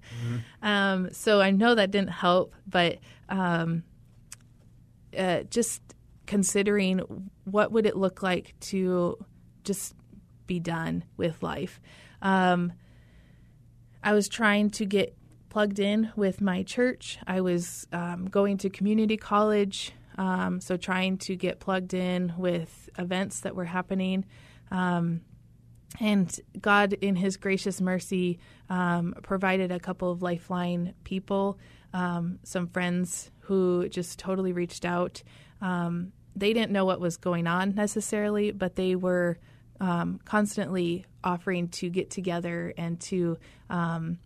Um, 0.62 1.10
so 1.12 1.40
I 1.40 1.50
know 1.50 1.74
that 1.74 1.90
didn't 1.90 2.10
help, 2.10 2.54
but 2.66 2.98
um, 3.28 3.82
uh, 5.16 5.42
just 5.50 5.82
considering 6.26 7.30
what 7.44 7.72
would 7.72 7.86
it 7.86 7.96
look 7.96 8.22
like 8.22 8.54
to 8.60 9.18
just 9.64 9.94
be 10.46 10.60
done 10.60 11.04
with 11.16 11.42
life. 11.42 11.80
Um, 12.22 12.72
I 14.02 14.12
was 14.12 14.28
trying 14.28 14.70
to 14.70 14.86
get 14.86 15.16
plugged 15.58 15.80
in 15.80 16.12
with 16.14 16.40
my 16.40 16.62
church. 16.62 17.18
I 17.26 17.40
was 17.40 17.88
um, 17.92 18.26
going 18.26 18.58
to 18.58 18.70
community 18.70 19.16
college, 19.16 19.90
um, 20.16 20.60
so 20.60 20.76
trying 20.76 21.18
to 21.18 21.34
get 21.34 21.58
plugged 21.58 21.94
in 21.94 22.32
with 22.38 22.88
events 22.96 23.40
that 23.40 23.56
were 23.56 23.64
happening. 23.64 24.24
Um, 24.70 25.22
and 25.98 26.32
God, 26.60 26.92
in 26.92 27.16
His 27.16 27.36
gracious 27.36 27.80
mercy, 27.80 28.38
um, 28.70 29.16
provided 29.24 29.72
a 29.72 29.80
couple 29.80 30.12
of 30.12 30.22
lifeline 30.22 30.94
people, 31.02 31.58
um, 31.92 32.38
some 32.44 32.68
friends 32.68 33.32
who 33.40 33.88
just 33.88 34.16
totally 34.16 34.52
reached 34.52 34.84
out. 34.84 35.24
Um, 35.60 36.12
they 36.36 36.52
didn't 36.52 36.70
know 36.70 36.84
what 36.84 37.00
was 37.00 37.16
going 37.16 37.48
on 37.48 37.74
necessarily, 37.74 38.52
but 38.52 38.76
they 38.76 38.94
were 38.94 39.40
constantly 40.24 41.04
offering 41.24 41.66
to 41.68 41.90
get 41.90 42.10
together 42.10 42.72
and 42.78 43.00
to 43.00 43.38
um, 43.70 44.18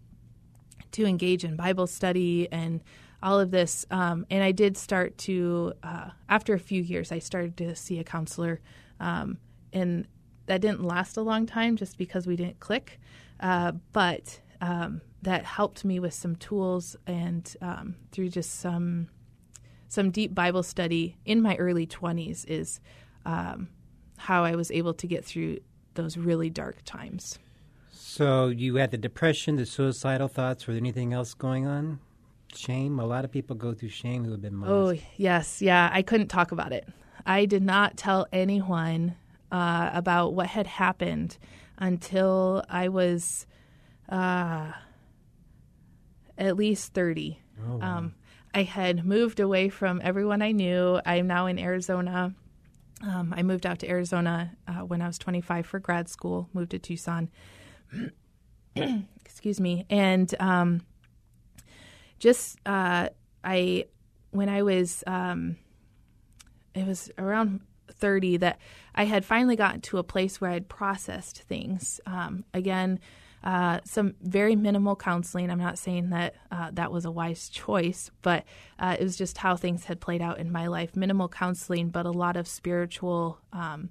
to 0.93 1.07
engage 1.07 1.45
in 1.45 1.57
Bible 1.57 1.87
study 1.87 2.49
and 2.53 2.83
all 3.23 3.39
of 3.39 3.51
this. 3.51 3.87
Um, 3.91 4.27
and 4.31 4.43
I 4.43 4.53
did 4.53 4.77
start 4.77 5.17
to, 5.19 5.75
uh, 5.83 6.11
after 6.29 6.55
a 6.55 6.59
few 6.59 6.83
years, 6.83 7.13
I 7.13 7.19
started 7.19 7.57
to 7.59 7.75
see 7.77 7.99
a 7.99 8.05
counselor. 8.05 8.61
Um, 9.01 9.39
and 9.73 10.07
that 10.47 10.61
didn't 10.61 10.85
last 10.85 11.17
a 11.17 11.23
long 11.23 11.47
time 11.47 11.77
just 11.77 11.97
because 11.99 12.27
we 12.27 12.37
didn't 12.37 12.61
click. 12.61 13.01
Uh, 13.41 13.73
but 13.93 14.41
um, 14.61 15.01
that 15.23 15.45
helped 15.45 15.85
me 15.85 15.99
with 15.99 16.15
some 16.15 16.37
tools 16.37 16.97
and 17.07 17.57
um, 17.61 17.95
through 18.11 18.29
just 18.29 18.61
some 18.61 19.09
some 19.89 20.11
deep 20.11 20.35
Bible 20.35 20.63
study 20.63 21.19
in 21.27 21.43
my 21.43 21.55
early 21.57 21.87
20s 21.87 22.47
is 22.49 22.81
um, 23.27 23.69
how 24.17 24.43
I 24.43 24.55
was 24.55 24.71
able 24.71 24.95
to 24.95 25.07
get 25.07 25.23
through 25.23 25.59
those 25.93 26.17
really 26.17 26.49
dark 26.49 26.79
times. 26.87 27.39
So, 28.05 28.49
you 28.49 28.75
had 28.77 28.91
the 28.91 28.99
depression, 28.99 29.55
the 29.55 29.65
suicidal 29.65 30.27
thoughts. 30.27 30.67
Was 30.67 30.75
there 30.75 30.81
anything 30.81 31.13
else 31.13 31.35
going 31.35 31.69
on? 31.69 32.01
Shame. 32.53 32.99
A 32.99 33.07
lot 33.07 33.25
of 33.25 33.31
people 33.31 33.55
go 33.55 33.73
through 33.75 33.91
shame 33.91 34.25
who 34.25 34.33
have 34.33 34.43
been 34.43 34.61
Oh, 34.67 34.93
yes. 35.17 35.63
Yeah. 35.63 35.89
I 35.91 36.03
couldn't 36.03 36.27
talk 36.27 36.51
about 36.51 36.73
it. 36.73 36.87
I 37.25 37.45
did 37.47 37.63
not 37.63 37.97
tell 37.97 38.27
anyone 38.33 39.15
uh, 39.53 39.91
about 39.95 40.35
what 40.35 40.49
had 40.49 40.67
happened 40.67 41.39
until 41.79 42.65
I 42.69 42.89
was 42.89 43.47
uh, 44.09 44.73
at 46.37 46.57
least 46.57 46.95
30. 46.95 47.39
Um, 47.81 48.15
I 48.53 48.65
had 48.65 49.07
moved 49.07 49.39
away 49.39 49.69
from 49.69 50.01
everyone 50.03 50.43
I 50.43 50.51
knew. 50.51 51.01
I'm 51.07 51.29
now 51.29 51.47
in 51.47 51.57
Arizona. 51.57 52.35
Um, 53.01 53.33
I 53.35 53.45
moved 53.45 53.65
out 53.65 53.79
to 53.79 53.89
Arizona 53.89 54.57
uh, 54.67 54.81
when 54.81 55.01
I 55.01 55.07
was 55.07 55.19
25 55.19 55.67
for 55.67 55.79
grad 55.79 56.09
school, 56.09 56.49
moved 56.53 56.73
to 56.73 56.81
Tucson. 56.81 57.31
Excuse 59.25 59.61
me. 59.61 59.87
And 59.91 60.35
um, 60.41 60.83
just, 62.19 62.59
uh, 62.67 63.09
I, 63.45 63.87
when 64.31 64.49
I 64.49 64.63
was, 64.63 65.05
um, 65.07 65.57
it 66.75 66.87
was 66.87 67.11
around 67.19 67.61
30 67.91 68.39
that 68.39 68.59
I 68.95 69.05
had 69.05 69.25
finally 69.25 69.57
gotten 69.57 69.81
to 69.83 69.99
a 69.99 70.03
place 70.03 70.41
where 70.41 70.51
I'd 70.51 70.69
processed 70.69 71.43
things. 71.43 72.01
Um, 72.07 72.45
again, 72.55 73.01
uh, 73.45 73.81
some 73.85 74.15
very 74.23 74.55
minimal 74.55 74.95
counseling. 74.95 75.51
I'm 75.51 75.59
not 75.59 75.79
saying 75.79 76.11
that 76.11 76.37
uh, 76.51 76.71
that 76.75 76.93
was 76.93 77.05
a 77.05 77.11
wise 77.11 77.49
choice, 77.49 78.11
but 78.23 78.45
uh, 78.79 78.97
it 78.99 79.03
was 79.03 79.17
just 79.17 79.39
how 79.39 79.57
things 79.57 79.85
had 79.85 80.01
played 80.01 80.23
out 80.23 80.39
in 80.39 80.53
my 80.53 80.69
life. 80.69 80.95
Minimal 80.95 81.29
counseling, 81.29 81.89
but 81.89 82.07
a 82.07 82.11
lot 82.11 82.37
of 82.37 82.47
spiritual 82.47 83.39
um, 83.53 83.91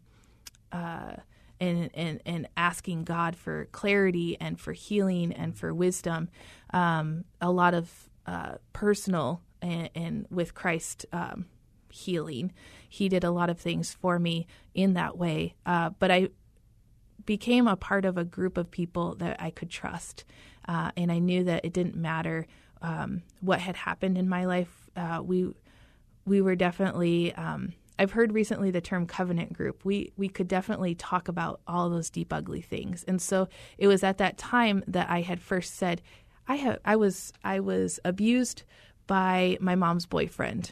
uh, 0.72 1.16
and, 1.62 1.92
and, 1.94 2.20
and 2.26 2.50
asking 2.58 3.04
God 3.04 3.36
for 3.36 3.66
clarity 3.72 4.36
and 4.42 4.60
for 4.60 4.74
healing 4.74 5.32
and 5.32 5.56
for 5.56 5.74
wisdom. 5.74 6.28
Um, 6.74 7.24
a 7.40 7.52
lot 7.52 7.76
of 7.76 8.10
uh, 8.26 8.56
personal 8.74 9.42
and, 9.62 9.90
and 9.94 10.26
with 10.32 10.56
Christ 10.56 11.06
um, 11.14 11.46
healing. 11.90 12.52
He 12.90 13.08
did 13.08 13.24
a 13.24 13.32
lot 13.32 13.50
of 13.50 13.60
things 13.60 13.94
for 13.94 14.18
me 14.18 14.48
in 14.74 14.96
that 14.96 15.18
way. 15.18 15.56
Uh, 15.66 15.92
but 16.00 16.10
I 16.10 16.30
became 17.26 17.68
a 17.68 17.76
part 17.76 18.06
of 18.06 18.18
a 18.18 18.24
group 18.24 18.58
of 18.58 18.72
people 18.72 19.16
that 19.16 19.40
I 19.40 19.52
could 19.52 19.70
trust. 19.70 20.26
Uh, 20.68 20.92
and 20.98 21.12
I 21.12 21.20
knew 21.20 21.44
that 21.44 21.64
it 21.64 21.74
didn't 21.74 21.96
matter 21.96 22.48
um, 22.82 23.22
what 23.40 23.60
had 23.60 23.76
happened 23.76 24.18
in 24.18 24.28
my 24.28 24.46
life. 24.46 24.90
Uh, 24.96 25.22
we 25.24 25.54
we 26.26 26.42
were 26.42 26.56
definitely. 26.56 27.34
Um, 27.36 27.74
I've 28.02 28.14
heard 28.14 28.34
recently 28.34 28.72
the 28.72 28.82
term 28.82 29.06
covenant 29.06 29.54
group. 29.54 29.86
We 29.86 30.12
we 30.18 30.28
could 30.28 30.48
definitely 30.48 30.96
talk 30.96 31.28
about 31.28 31.62
all 31.68 31.88
those 31.88 32.10
deep 32.10 32.34
ugly 32.34 32.62
things. 32.62 33.06
And 33.08 33.22
so 33.22 33.48
it 33.78 33.86
was 33.86 34.04
at 34.04 34.18
that 34.18 34.40
time 34.40 34.84
that 34.88 35.08
I 35.08 35.22
had 35.22 35.40
first 35.40 35.76
said, 35.76 36.02
I 36.48 36.56
have 36.56 36.80
I 36.84 36.96
was 36.96 37.32
I 37.44 37.60
was 37.60 38.00
abused 38.04 38.64
by 39.06 39.60
my 39.62 39.76
mom's 39.76 40.08
boyfriend, 40.08 40.72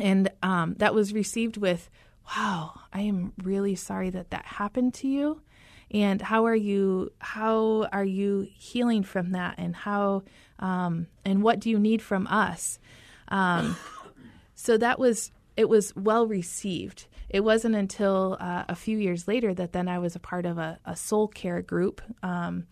and 0.00 0.32
um, 0.42 0.74
that 0.78 0.94
was 0.94 1.12
received 1.12 1.58
with, 1.58 1.88
"Wow, 2.36 2.72
I 2.92 3.02
am 3.02 3.34
really 3.44 3.76
sorry 3.76 4.10
that 4.10 4.30
that 4.30 4.44
happened 4.44 4.94
to 4.94 5.08
you." 5.08 5.42
and 5.94 6.22
how 6.22 6.46
are 6.46 6.56
you 6.56 7.12
how 7.18 7.86
are 7.92 8.04
you 8.04 8.48
healing 8.54 9.02
from 9.02 9.32
that 9.32 9.56
and 9.58 9.76
how 9.76 10.22
um, 10.58 11.06
and 11.22 11.42
what 11.42 11.60
do 11.60 11.68
you 11.68 11.78
need 11.78 12.00
from 12.00 12.26
us 12.28 12.78
um, 13.28 13.76
so 14.54 14.78
that 14.78 14.98
was 14.98 15.30
it 15.56 15.68
was 15.68 15.94
well 15.96 16.26
received 16.26 17.06
it 17.28 17.42
wasn't 17.42 17.74
until 17.74 18.36
uh, 18.40 18.64
a 18.68 18.74
few 18.74 18.98
years 18.98 19.26
later 19.26 19.54
that 19.54 19.72
then 19.72 19.88
i 19.88 19.98
was 19.98 20.14
a 20.16 20.20
part 20.20 20.46
of 20.46 20.58
a, 20.58 20.78
a 20.84 20.96
soul 20.96 21.28
care 21.28 21.62
group 21.62 22.00
um, 22.22 22.66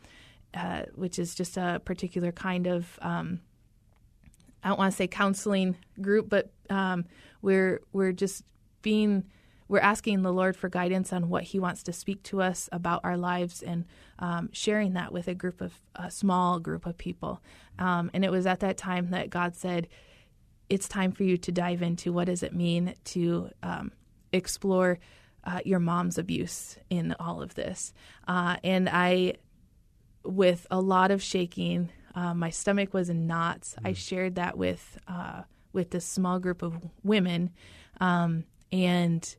uh, 0.55 0.83
which 0.95 1.19
is 1.19 1.35
just 1.35 1.57
a 1.57 1.81
particular 1.85 2.33
kind 2.33 2.67
of 2.67 2.99
um, 3.03 3.41
I 4.63 4.69
don't 4.69 4.79
want 4.79 4.93
to 4.93 4.97
say 4.97 5.07
counseling 5.07 5.77
group, 6.01 6.29
but 6.29 6.51
um, 6.69 7.07
we're 7.43 7.81
we're 7.93 8.13
just 8.13 8.45
being 8.83 9.25
we're 9.69 9.81
asking 9.81 10.23
the 10.23 10.33
Lord 10.33 10.57
for 10.57 10.69
guidance 10.69 11.13
on 11.13 11.29
what 11.29 11.45
He 11.45 11.59
wants 11.59 11.83
to 11.85 11.93
speak 11.93 12.23
to 12.25 12.43
us 12.43 12.69
about 12.73 13.01
our 13.05 13.17
lives 13.17 13.63
and 13.63 13.85
um, 14.19 14.51
sharing 14.53 14.95
that 14.95 15.13
with 15.13 15.29
a 15.29 15.35
group 15.35 15.61
of 15.61 15.81
a 15.95 16.11
small 16.11 16.59
group 16.59 16.87
of 16.87 16.99
people. 16.99 17.41
Um, 17.79 18.11
and 18.13 18.25
it 18.25 18.31
was 18.31 18.47
at 18.47 18.61
that 18.61 18.77
time 18.77 19.11
that 19.11 19.31
God 19.31 19.55
said, 19.55 19.89
"It's 20.71 20.89
time 20.89 21.13
for 21.13 21.25
you 21.25 21.37
to 21.39 21.53
dive 21.53 21.83
into 21.83 22.13
what 22.13 22.27
does 22.27 22.43
it 22.43 22.55
mean 22.55 22.95
to 23.05 23.51
um, 23.63 23.93
explore." 24.33 24.99
Uh, 25.43 25.59
your 25.65 25.81
mom's 25.81 26.19
abuse 26.19 26.77
in 26.91 27.17
all 27.19 27.41
of 27.41 27.55
this. 27.55 27.95
Uh, 28.29 28.57
and 28.63 28.91
I, 28.91 29.37
with 30.23 30.67
a 30.71 30.83
lot 30.83 31.11
of 31.11 31.23
shaking, 31.23 31.89
uh, 32.15 32.35
my 32.35 32.51
stomach 32.51 32.93
was 32.93 33.09
in 33.09 33.27
knots. 33.27 33.77
I 33.85 33.93
shared 33.93 34.35
that 34.35 34.59
with 34.59 34.99
uh, 35.09 35.43
with 35.73 35.91
this 35.91 36.05
small 36.05 36.39
group 36.41 36.63
of 36.63 36.75
women, 37.05 37.51
um, 38.01 38.45
and 38.73 39.37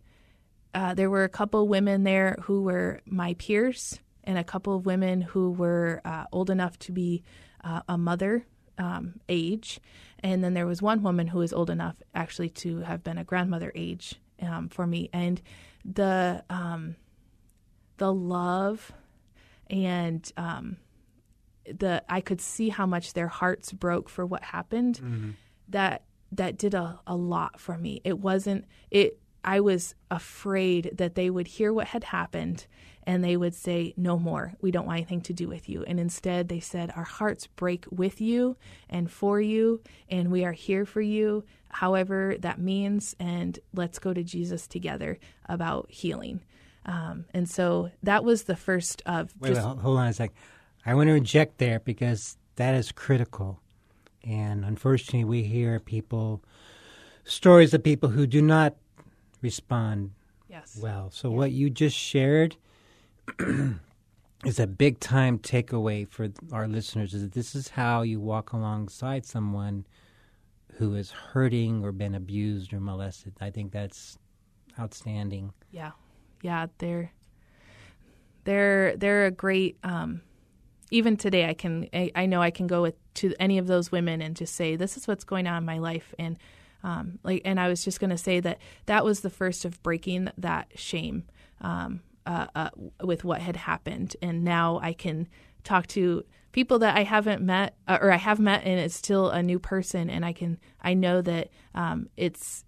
uh, 0.73 0.93
there 0.93 1.09
were 1.09 1.23
a 1.23 1.29
couple 1.29 1.67
women 1.67 2.03
there 2.03 2.37
who 2.43 2.63
were 2.63 3.01
my 3.05 3.33
peers, 3.35 3.99
and 4.23 4.37
a 4.37 4.43
couple 4.43 4.75
of 4.75 4.85
women 4.85 5.21
who 5.21 5.51
were 5.51 6.01
uh, 6.05 6.25
old 6.31 6.49
enough 6.49 6.79
to 6.79 6.91
be 6.91 7.23
uh, 7.63 7.81
a 7.87 7.97
mother 7.97 8.45
um, 8.77 9.19
age, 9.29 9.79
and 10.19 10.43
then 10.43 10.53
there 10.53 10.67
was 10.67 10.81
one 10.81 11.03
woman 11.03 11.27
who 11.27 11.39
was 11.39 11.53
old 11.53 11.69
enough 11.69 11.95
actually 12.13 12.49
to 12.49 12.79
have 12.79 13.03
been 13.03 13.17
a 13.17 13.23
grandmother 13.23 13.71
age 13.75 14.15
um, 14.41 14.69
for 14.69 14.85
me, 14.87 15.09
and 15.13 15.41
the 15.85 16.43
um, 16.49 16.95
the 17.97 18.13
love 18.13 18.91
and 19.69 20.31
um, 20.37 20.77
the 21.65 22.03
I 22.09 22.21
could 22.21 22.41
see 22.41 22.69
how 22.69 22.85
much 22.85 23.13
their 23.13 23.27
hearts 23.27 23.71
broke 23.71 24.09
for 24.09 24.25
what 24.25 24.43
happened. 24.43 24.99
That 25.69 26.03
that 26.33 26.57
did 26.57 26.73
a, 26.73 26.99
a 27.05 27.15
lot 27.15 27.59
for 27.59 27.77
me. 27.77 28.01
It 28.03 28.19
wasn't 28.19 28.65
it 28.89 29.19
I 29.43 29.59
was 29.59 29.95
afraid 30.09 30.91
that 30.97 31.15
they 31.15 31.29
would 31.29 31.47
hear 31.47 31.73
what 31.73 31.87
had 31.87 32.03
happened 32.03 32.67
and 33.03 33.23
they 33.23 33.35
would 33.35 33.55
say, 33.55 33.93
No 33.97 34.17
more. 34.17 34.53
We 34.61 34.71
don't 34.71 34.85
want 34.85 34.97
anything 34.97 35.21
to 35.21 35.33
do 35.33 35.47
with 35.47 35.67
you. 35.67 35.83
And 35.83 35.99
instead, 35.99 36.47
they 36.47 36.59
said, 36.59 36.91
Our 36.95 37.03
hearts 37.03 37.47
break 37.47 37.85
with 37.89 38.21
you 38.21 38.57
and 38.89 39.09
for 39.09 39.41
you, 39.41 39.81
and 40.09 40.31
we 40.31 40.45
are 40.45 40.51
here 40.51 40.85
for 40.85 41.01
you, 41.01 41.43
however 41.69 42.35
that 42.39 42.59
means. 42.59 43.15
And 43.19 43.57
let's 43.73 43.99
go 43.99 44.13
to 44.13 44.23
Jesus 44.23 44.67
together 44.67 45.17
about 45.47 45.89
healing. 45.89 46.41
Um, 46.85 47.25
and 47.33 47.49
so 47.49 47.91
that 48.03 48.23
was 48.23 48.43
the 48.43 48.55
first 48.55 49.01
of 49.05 49.33
Wait, 49.39 49.53
just 49.53 49.67
wait, 49.67 49.77
hold 49.79 49.97
on 49.97 50.07
a 50.07 50.13
sec. 50.13 50.31
I 50.85 50.95
want 50.95 51.09
to 51.09 51.15
inject 51.15 51.57
there 51.57 51.79
because 51.79 52.37
that 52.55 52.73
is 52.75 52.91
critical. 52.91 53.59
And 54.23 54.65
unfortunately, 54.65 55.23
we 55.23 55.43
hear 55.43 55.79
people, 55.79 56.43
stories 57.23 57.73
of 57.73 57.83
people 57.83 58.09
who 58.09 58.25
do 58.27 58.41
not 58.41 58.75
respond 59.41 60.11
yes, 60.49 60.77
well. 60.81 61.09
So, 61.11 61.29
what 61.31 61.51
you 61.51 61.69
just 61.69 61.95
shared 61.95 62.57
is 64.45 64.59
a 64.59 64.67
big 64.67 64.99
time 64.99 65.39
takeaway 65.39 66.07
for 66.07 66.29
our 66.51 66.67
listeners 66.67 67.13
is 67.13 67.21
that 67.21 67.33
this 67.33 67.55
is 67.55 67.69
how 67.69 68.01
you 68.01 68.19
walk 68.19 68.53
alongside 68.53 69.25
someone 69.25 69.85
who 70.77 70.95
is 70.95 71.11
hurting 71.11 71.83
or 71.83 71.91
been 71.91 72.15
abused 72.15 72.73
or 72.73 72.79
molested. 72.79 73.33
I 73.39 73.49
think 73.49 73.71
that's 73.71 74.17
outstanding. 74.79 75.53
Yeah, 75.71 75.91
yeah, 76.41 76.67
they're 76.79 77.11
they're 78.43 78.95
they're 78.97 79.25
a 79.27 79.31
great. 79.31 79.77
Um, 79.83 80.21
even 80.93 81.15
today, 81.15 81.47
I 81.47 81.53
can 81.53 81.87
I, 81.93 82.11
I 82.15 82.25
know 82.25 82.41
I 82.41 82.51
can 82.51 82.67
go 82.67 82.81
with 82.81 82.95
to 83.15 83.33
any 83.39 83.57
of 83.57 83.67
those 83.67 83.91
women 83.91 84.21
and 84.21 84.35
just 84.35 84.55
say 84.55 84.75
this 84.75 84.97
is 84.97 85.07
what's 85.07 85.23
going 85.23 85.47
on 85.47 85.57
in 85.57 85.65
my 85.65 85.79
life 85.79 86.13
and. 86.19 86.37
Um, 86.83 87.19
like, 87.23 87.41
and 87.45 87.59
I 87.59 87.67
was 87.67 87.83
just 87.83 87.99
going 87.99 88.09
to 88.09 88.17
say 88.17 88.39
that 88.39 88.59
that 88.85 89.05
was 89.05 89.21
the 89.21 89.29
first 89.29 89.65
of 89.65 89.81
breaking 89.83 90.29
that 90.37 90.67
shame 90.75 91.25
um, 91.61 92.01
uh, 92.25 92.47
uh, 92.55 92.69
with 93.03 93.23
what 93.23 93.41
had 93.41 93.55
happened, 93.55 94.15
and 94.21 94.43
now 94.43 94.79
I 94.81 94.93
can 94.93 95.27
talk 95.63 95.87
to 95.87 96.23
people 96.51 96.79
that 96.79 96.97
I 96.97 97.03
haven't 97.03 97.41
met 97.41 97.75
uh, 97.87 97.99
or 98.01 98.11
I 98.11 98.17
have 98.17 98.39
met, 98.39 98.63
and 98.63 98.79
it's 98.79 98.95
still 98.95 99.29
a 99.29 99.43
new 99.43 99.59
person, 99.59 100.09
and 100.09 100.25
I 100.25 100.33
can 100.33 100.57
I 100.81 100.93
know 100.93 101.21
that 101.21 101.49
um, 101.75 102.09
it's 102.17 102.65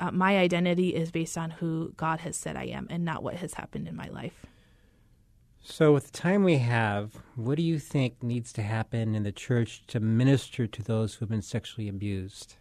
uh, 0.00 0.10
my 0.10 0.36
identity 0.38 0.94
is 0.94 1.12
based 1.12 1.38
on 1.38 1.50
who 1.50 1.92
God 1.96 2.20
has 2.20 2.36
said 2.36 2.56
I 2.56 2.64
am 2.64 2.88
and 2.90 3.04
not 3.04 3.22
what 3.22 3.36
has 3.36 3.54
happened 3.54 3.86
in 3.86 3.94
my 3.94 4.08
life. 4.08 4.44
So, 5.64 5.92
with 5.92 6.10
the 6.10 6.18
time 6.18 6.42
we 6.42 6.58
have, 6.58 7.22
what 7.36 7.56
do 7.56 7.62
you 7.62 7.78
think 7.78 8.20
needs 8.20 8.52
to 8.54 8.62
happen 8.62 9.14
in 9.14 9.22
the 9.22 9.30
church 9.30 9.86
to 9.86 10.00
minister 10.00 10.66
to 10.66 10.82
those 10.82 11.14
who 11.14 11.20
have 11.20 11.30
been 11.30 11.40
sexually 11.40 11.88
abused? 11.88 12.56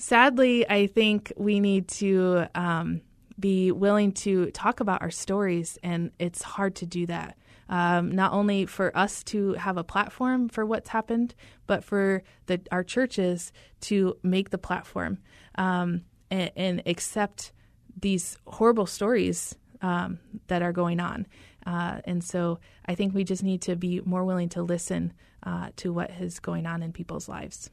Sadly, 0.00 0.66
I 0.66 0.86
think 0.86 1.30
we 1.36 1.60
need 1.60 1.86
to 1.88 2.46
um, 2.54 3.02
be 3.38 3.70
willing 3.70 4.12
to 4.12 4.50
talk 4.52 4.80
about 4.80 5.02
our 5.02 5.10
stories, 5.10 5.78
and 5.82 6.10
it's 6.18 6.40
hard 6.40 6.74
to 6.76 6.86
do 6.86 7.04
that. 7.04 7.36
Um, 7.68 8.10
not 8.10 8.32
only 8.32 8.64
for 8.64 8.96
us 8.96 9.22
to 9.24 9.52
have 9.52 9.76
a 9.76 9.84
platform 9.84 10.48
for 10.48 10.64
what's 10.64 10.88
happened, 10.88 11.34
but 11.66 11.84
for 11.84 12.22
the, 12.46 12.62
our 12.72 12.82
churches 12.82 13.52
to 13.82 14.16
make 14.22 14.48
the 14.48 14.56
platform 14.56 15.18
um, 15.56 16.06
and, 16.30 16.50
and 16.56 16.82
accept 16.86 17.52
these 18.00 18.38
horrible 18.46 18.86
stories 18.86 19.54
um, 19.82 20.18
that 20.46 20.62
are 20.62 20.72
going 20.72 20.98
on. 20.98 21.26
Uh, 21.66 22.00
and 22.06 22.24
so 22.24 22.58
I 22.86 22.94
think 22.94 23.14
we 23.14 23.22
just 23.22 23.42
need 23.42 23.60
to 23.62 23.76
be 23.76 24.00
more 24.06 24.24
willing 24.24 24.48
to 24.50 24.62
listen 24.62 25.12
uh, 25.42 25.68
to 25.76 25.92
what 25.92 26.10
is 26.12 26.40
going 26.40 26.64
on 26.64 26.82
in 26.82 26.90
people's 26.90 27.28
lives. 27.28 27.68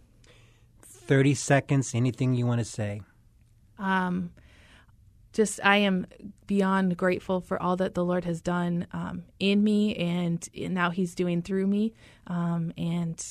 30 1.08 1.34
seconds, 1.34 1.96
anything 1.96 2.34
you 2.34 2.46
want 2.46 2.60
to 2.60 2.66
say. 2.66 3.02
Um, 3.80 4.32
just 5.34 5.60
I 5.64 5.78
am 5.78 6.08
beyond 6.48 6.98
grateful 6.98 7.42
for 7.42 7.62
all 7.62 7.76
that 7.78 7.94
the 7.94 8.04
Lord 8.04 8.26
has 8.26 8.42
done 8.42 8.88
um, 8.92 9.24
in 9.40 9.64
me 9.64 9.96
and 9.96 10.48
now 10.54 10.90
He's 10.90 11.16
doing 11.16 11.42
through 11.42 11.68
me. 11.68 11.94
Um, 12.26 12.74
and 12.78 13.24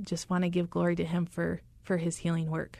just 0.00 0.30
want 0.30 0.44
to 0.44 0.50
give 0.50 0.70
glory 0.70 0.96
to 0.96 1.04
Him 1.04 1.26
for 1.26 1.60
for 1.82 1.96
His 1.96 2.18
healing 2.18 2.50
work. 2.50 2.78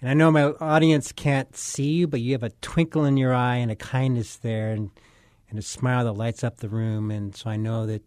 And 0.00 0.10
I 0.10 0.14
know 0.14 0.30
my 0.30 0.52
audience 0.60 1.12
can't 1.12 1.56
see 1.56 1.92
you, 1.92 2.06
but 2.06 2.20
you 2.20 2.32
have 2.32 2.42
a 2.42 2.50
twinkle 2.60 3.04
in 3.04 3.16
your 3.16 3.32
eye 3.32 3.56
and 3.56 3.70
a 3.70 3.76
kindness 3.76 4.36
there 4.36 4.72
and, 4.72 4.90
and 5.48 5.58
a 5.58 5.62
smile 5.62 6.04
that 6.04 6.12
lights 6.12 6.44
up 6.44 6.58
the 6.58 6.68
room. 6.68 7.10
And 7.10 7.34
so 7.34 7.48
I 7.48 7.56
know 7.56 7.86
that 7.86 8.02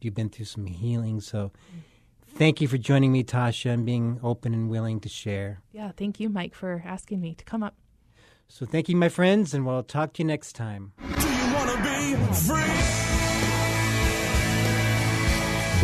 you've 0.00 0.14
been 0.14 0.30
through 0.30 0.46
some 0.46 0.66
healing. 0.66 1.20
So 1.20 1.52
thank 2.40 2.62
you 2.62 2.68
for 2.68 2.78
joining 2.78 3.12
me, 3.12 3.22
Tasha, 3.22 3.70
and 3.70 3.84
being 3.84 4.18
open 4.22 4.54
and 4.54 4.70
willing 4.70 4.98
to 5.00 5.10
share. 5.10 5.60
Yeah, 5.72 5.92
thank 5.94 6.18
you, 6.18 6.30
Mike, 6.30 6.54
for 6.54 6.82
asking 6.86 7.20
me 7.20 7.34
to 7.34 7.44
come 7.44 7.62
up. 7.62 7.74
So 8.48 8.64
thank 8.64 8.88
you, 8.88 8.96
my 8.96 9.10
friends, 9.10 9.52
and 9.52 9.66
we'll 9.66 9.82
talk 9.82 10.14
to 10.14 10.22
you 10.22 10.26
next 10.26 10.54
time. 10.54 10.92
Do 10.98 11.28
you 11.28 11.54
want 11.54 11.70
to 11.70 11.76
be 11.82 12.14
free? 12.34 12.80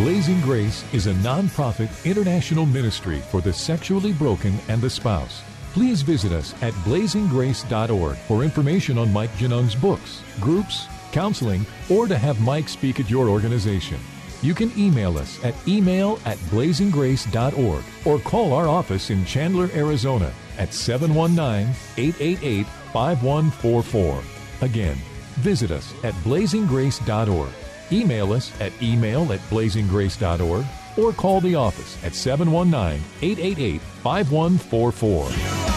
Blazing 0.03 0.41
Grace 0.41 0.83
is 0.95 1.07
a 1.07 1.15
nonprofit 1.15 1.91
international 2.07 2.65
ministry 2.65 3.21
for 3.31 3.43
the 3.43 3.53
sexually 3.53 4.15
broken 4.15 4.59
and 4.69 4.81
the 4.81 4.91
spouse. 4.91 5.43
Please 5.75 6.01
visit 6.01 6.33
us 6.33 6.55
at 6.63 6.73
blazinggrace.org 6.85 8.17
for 8.17 8.43
information 8.43 8.97
on 8.97 9.13
Mike 9.13 9.35
Genung's 9.37 9.75
books, 9.75 10.23
groups, 10.41 10.87
counseling, 11.13 11.67
or 11.91 12.07
to 12.09 12.17
have 12.17 12.41
Mike 12.41 12.71
speak 12.71 12.99
at 12.99 13.11
your 13.11 13.29
organization. 13.29 13.99
You 14.43 14.55
can 14.55 14.71
email 14.79 15.19
us 15.19 15.43
at 15.45 15.55
email 15.67 16.19
at 16.25 16.37
blazinggrace.org 16.51 17.83
or 18.05 18.19
call 18.21 18.53
our 18.53 18.69
office 18.69 19.11
in 19.11 19.25
Chandler, 19.25 19.69
Arizona 19.75 20.33
at 20.59 20.73
719 20.73 21.75
888 21.97 22.67
5144. 22.93 24.23
Again, 24.63 24.97
visit 25.37 25.71
us 25.71 25.93
at 26.05 26.15
blazinggrace.org. 26.15 27.51
Email 27.93 28.33
us 28.33 28.61
at 28.61 28.73
email 28.83 29.33
at 29.33 29.41
blazinggrace.org 29.51 30.65
or 30.99 31.13
call 31.13 31.41
the 31.41 31.55
office 31.55 32.03
at 32.05 32.15
719 32.15 33.03
888 33.23 33.81
5144. 33.81 35.76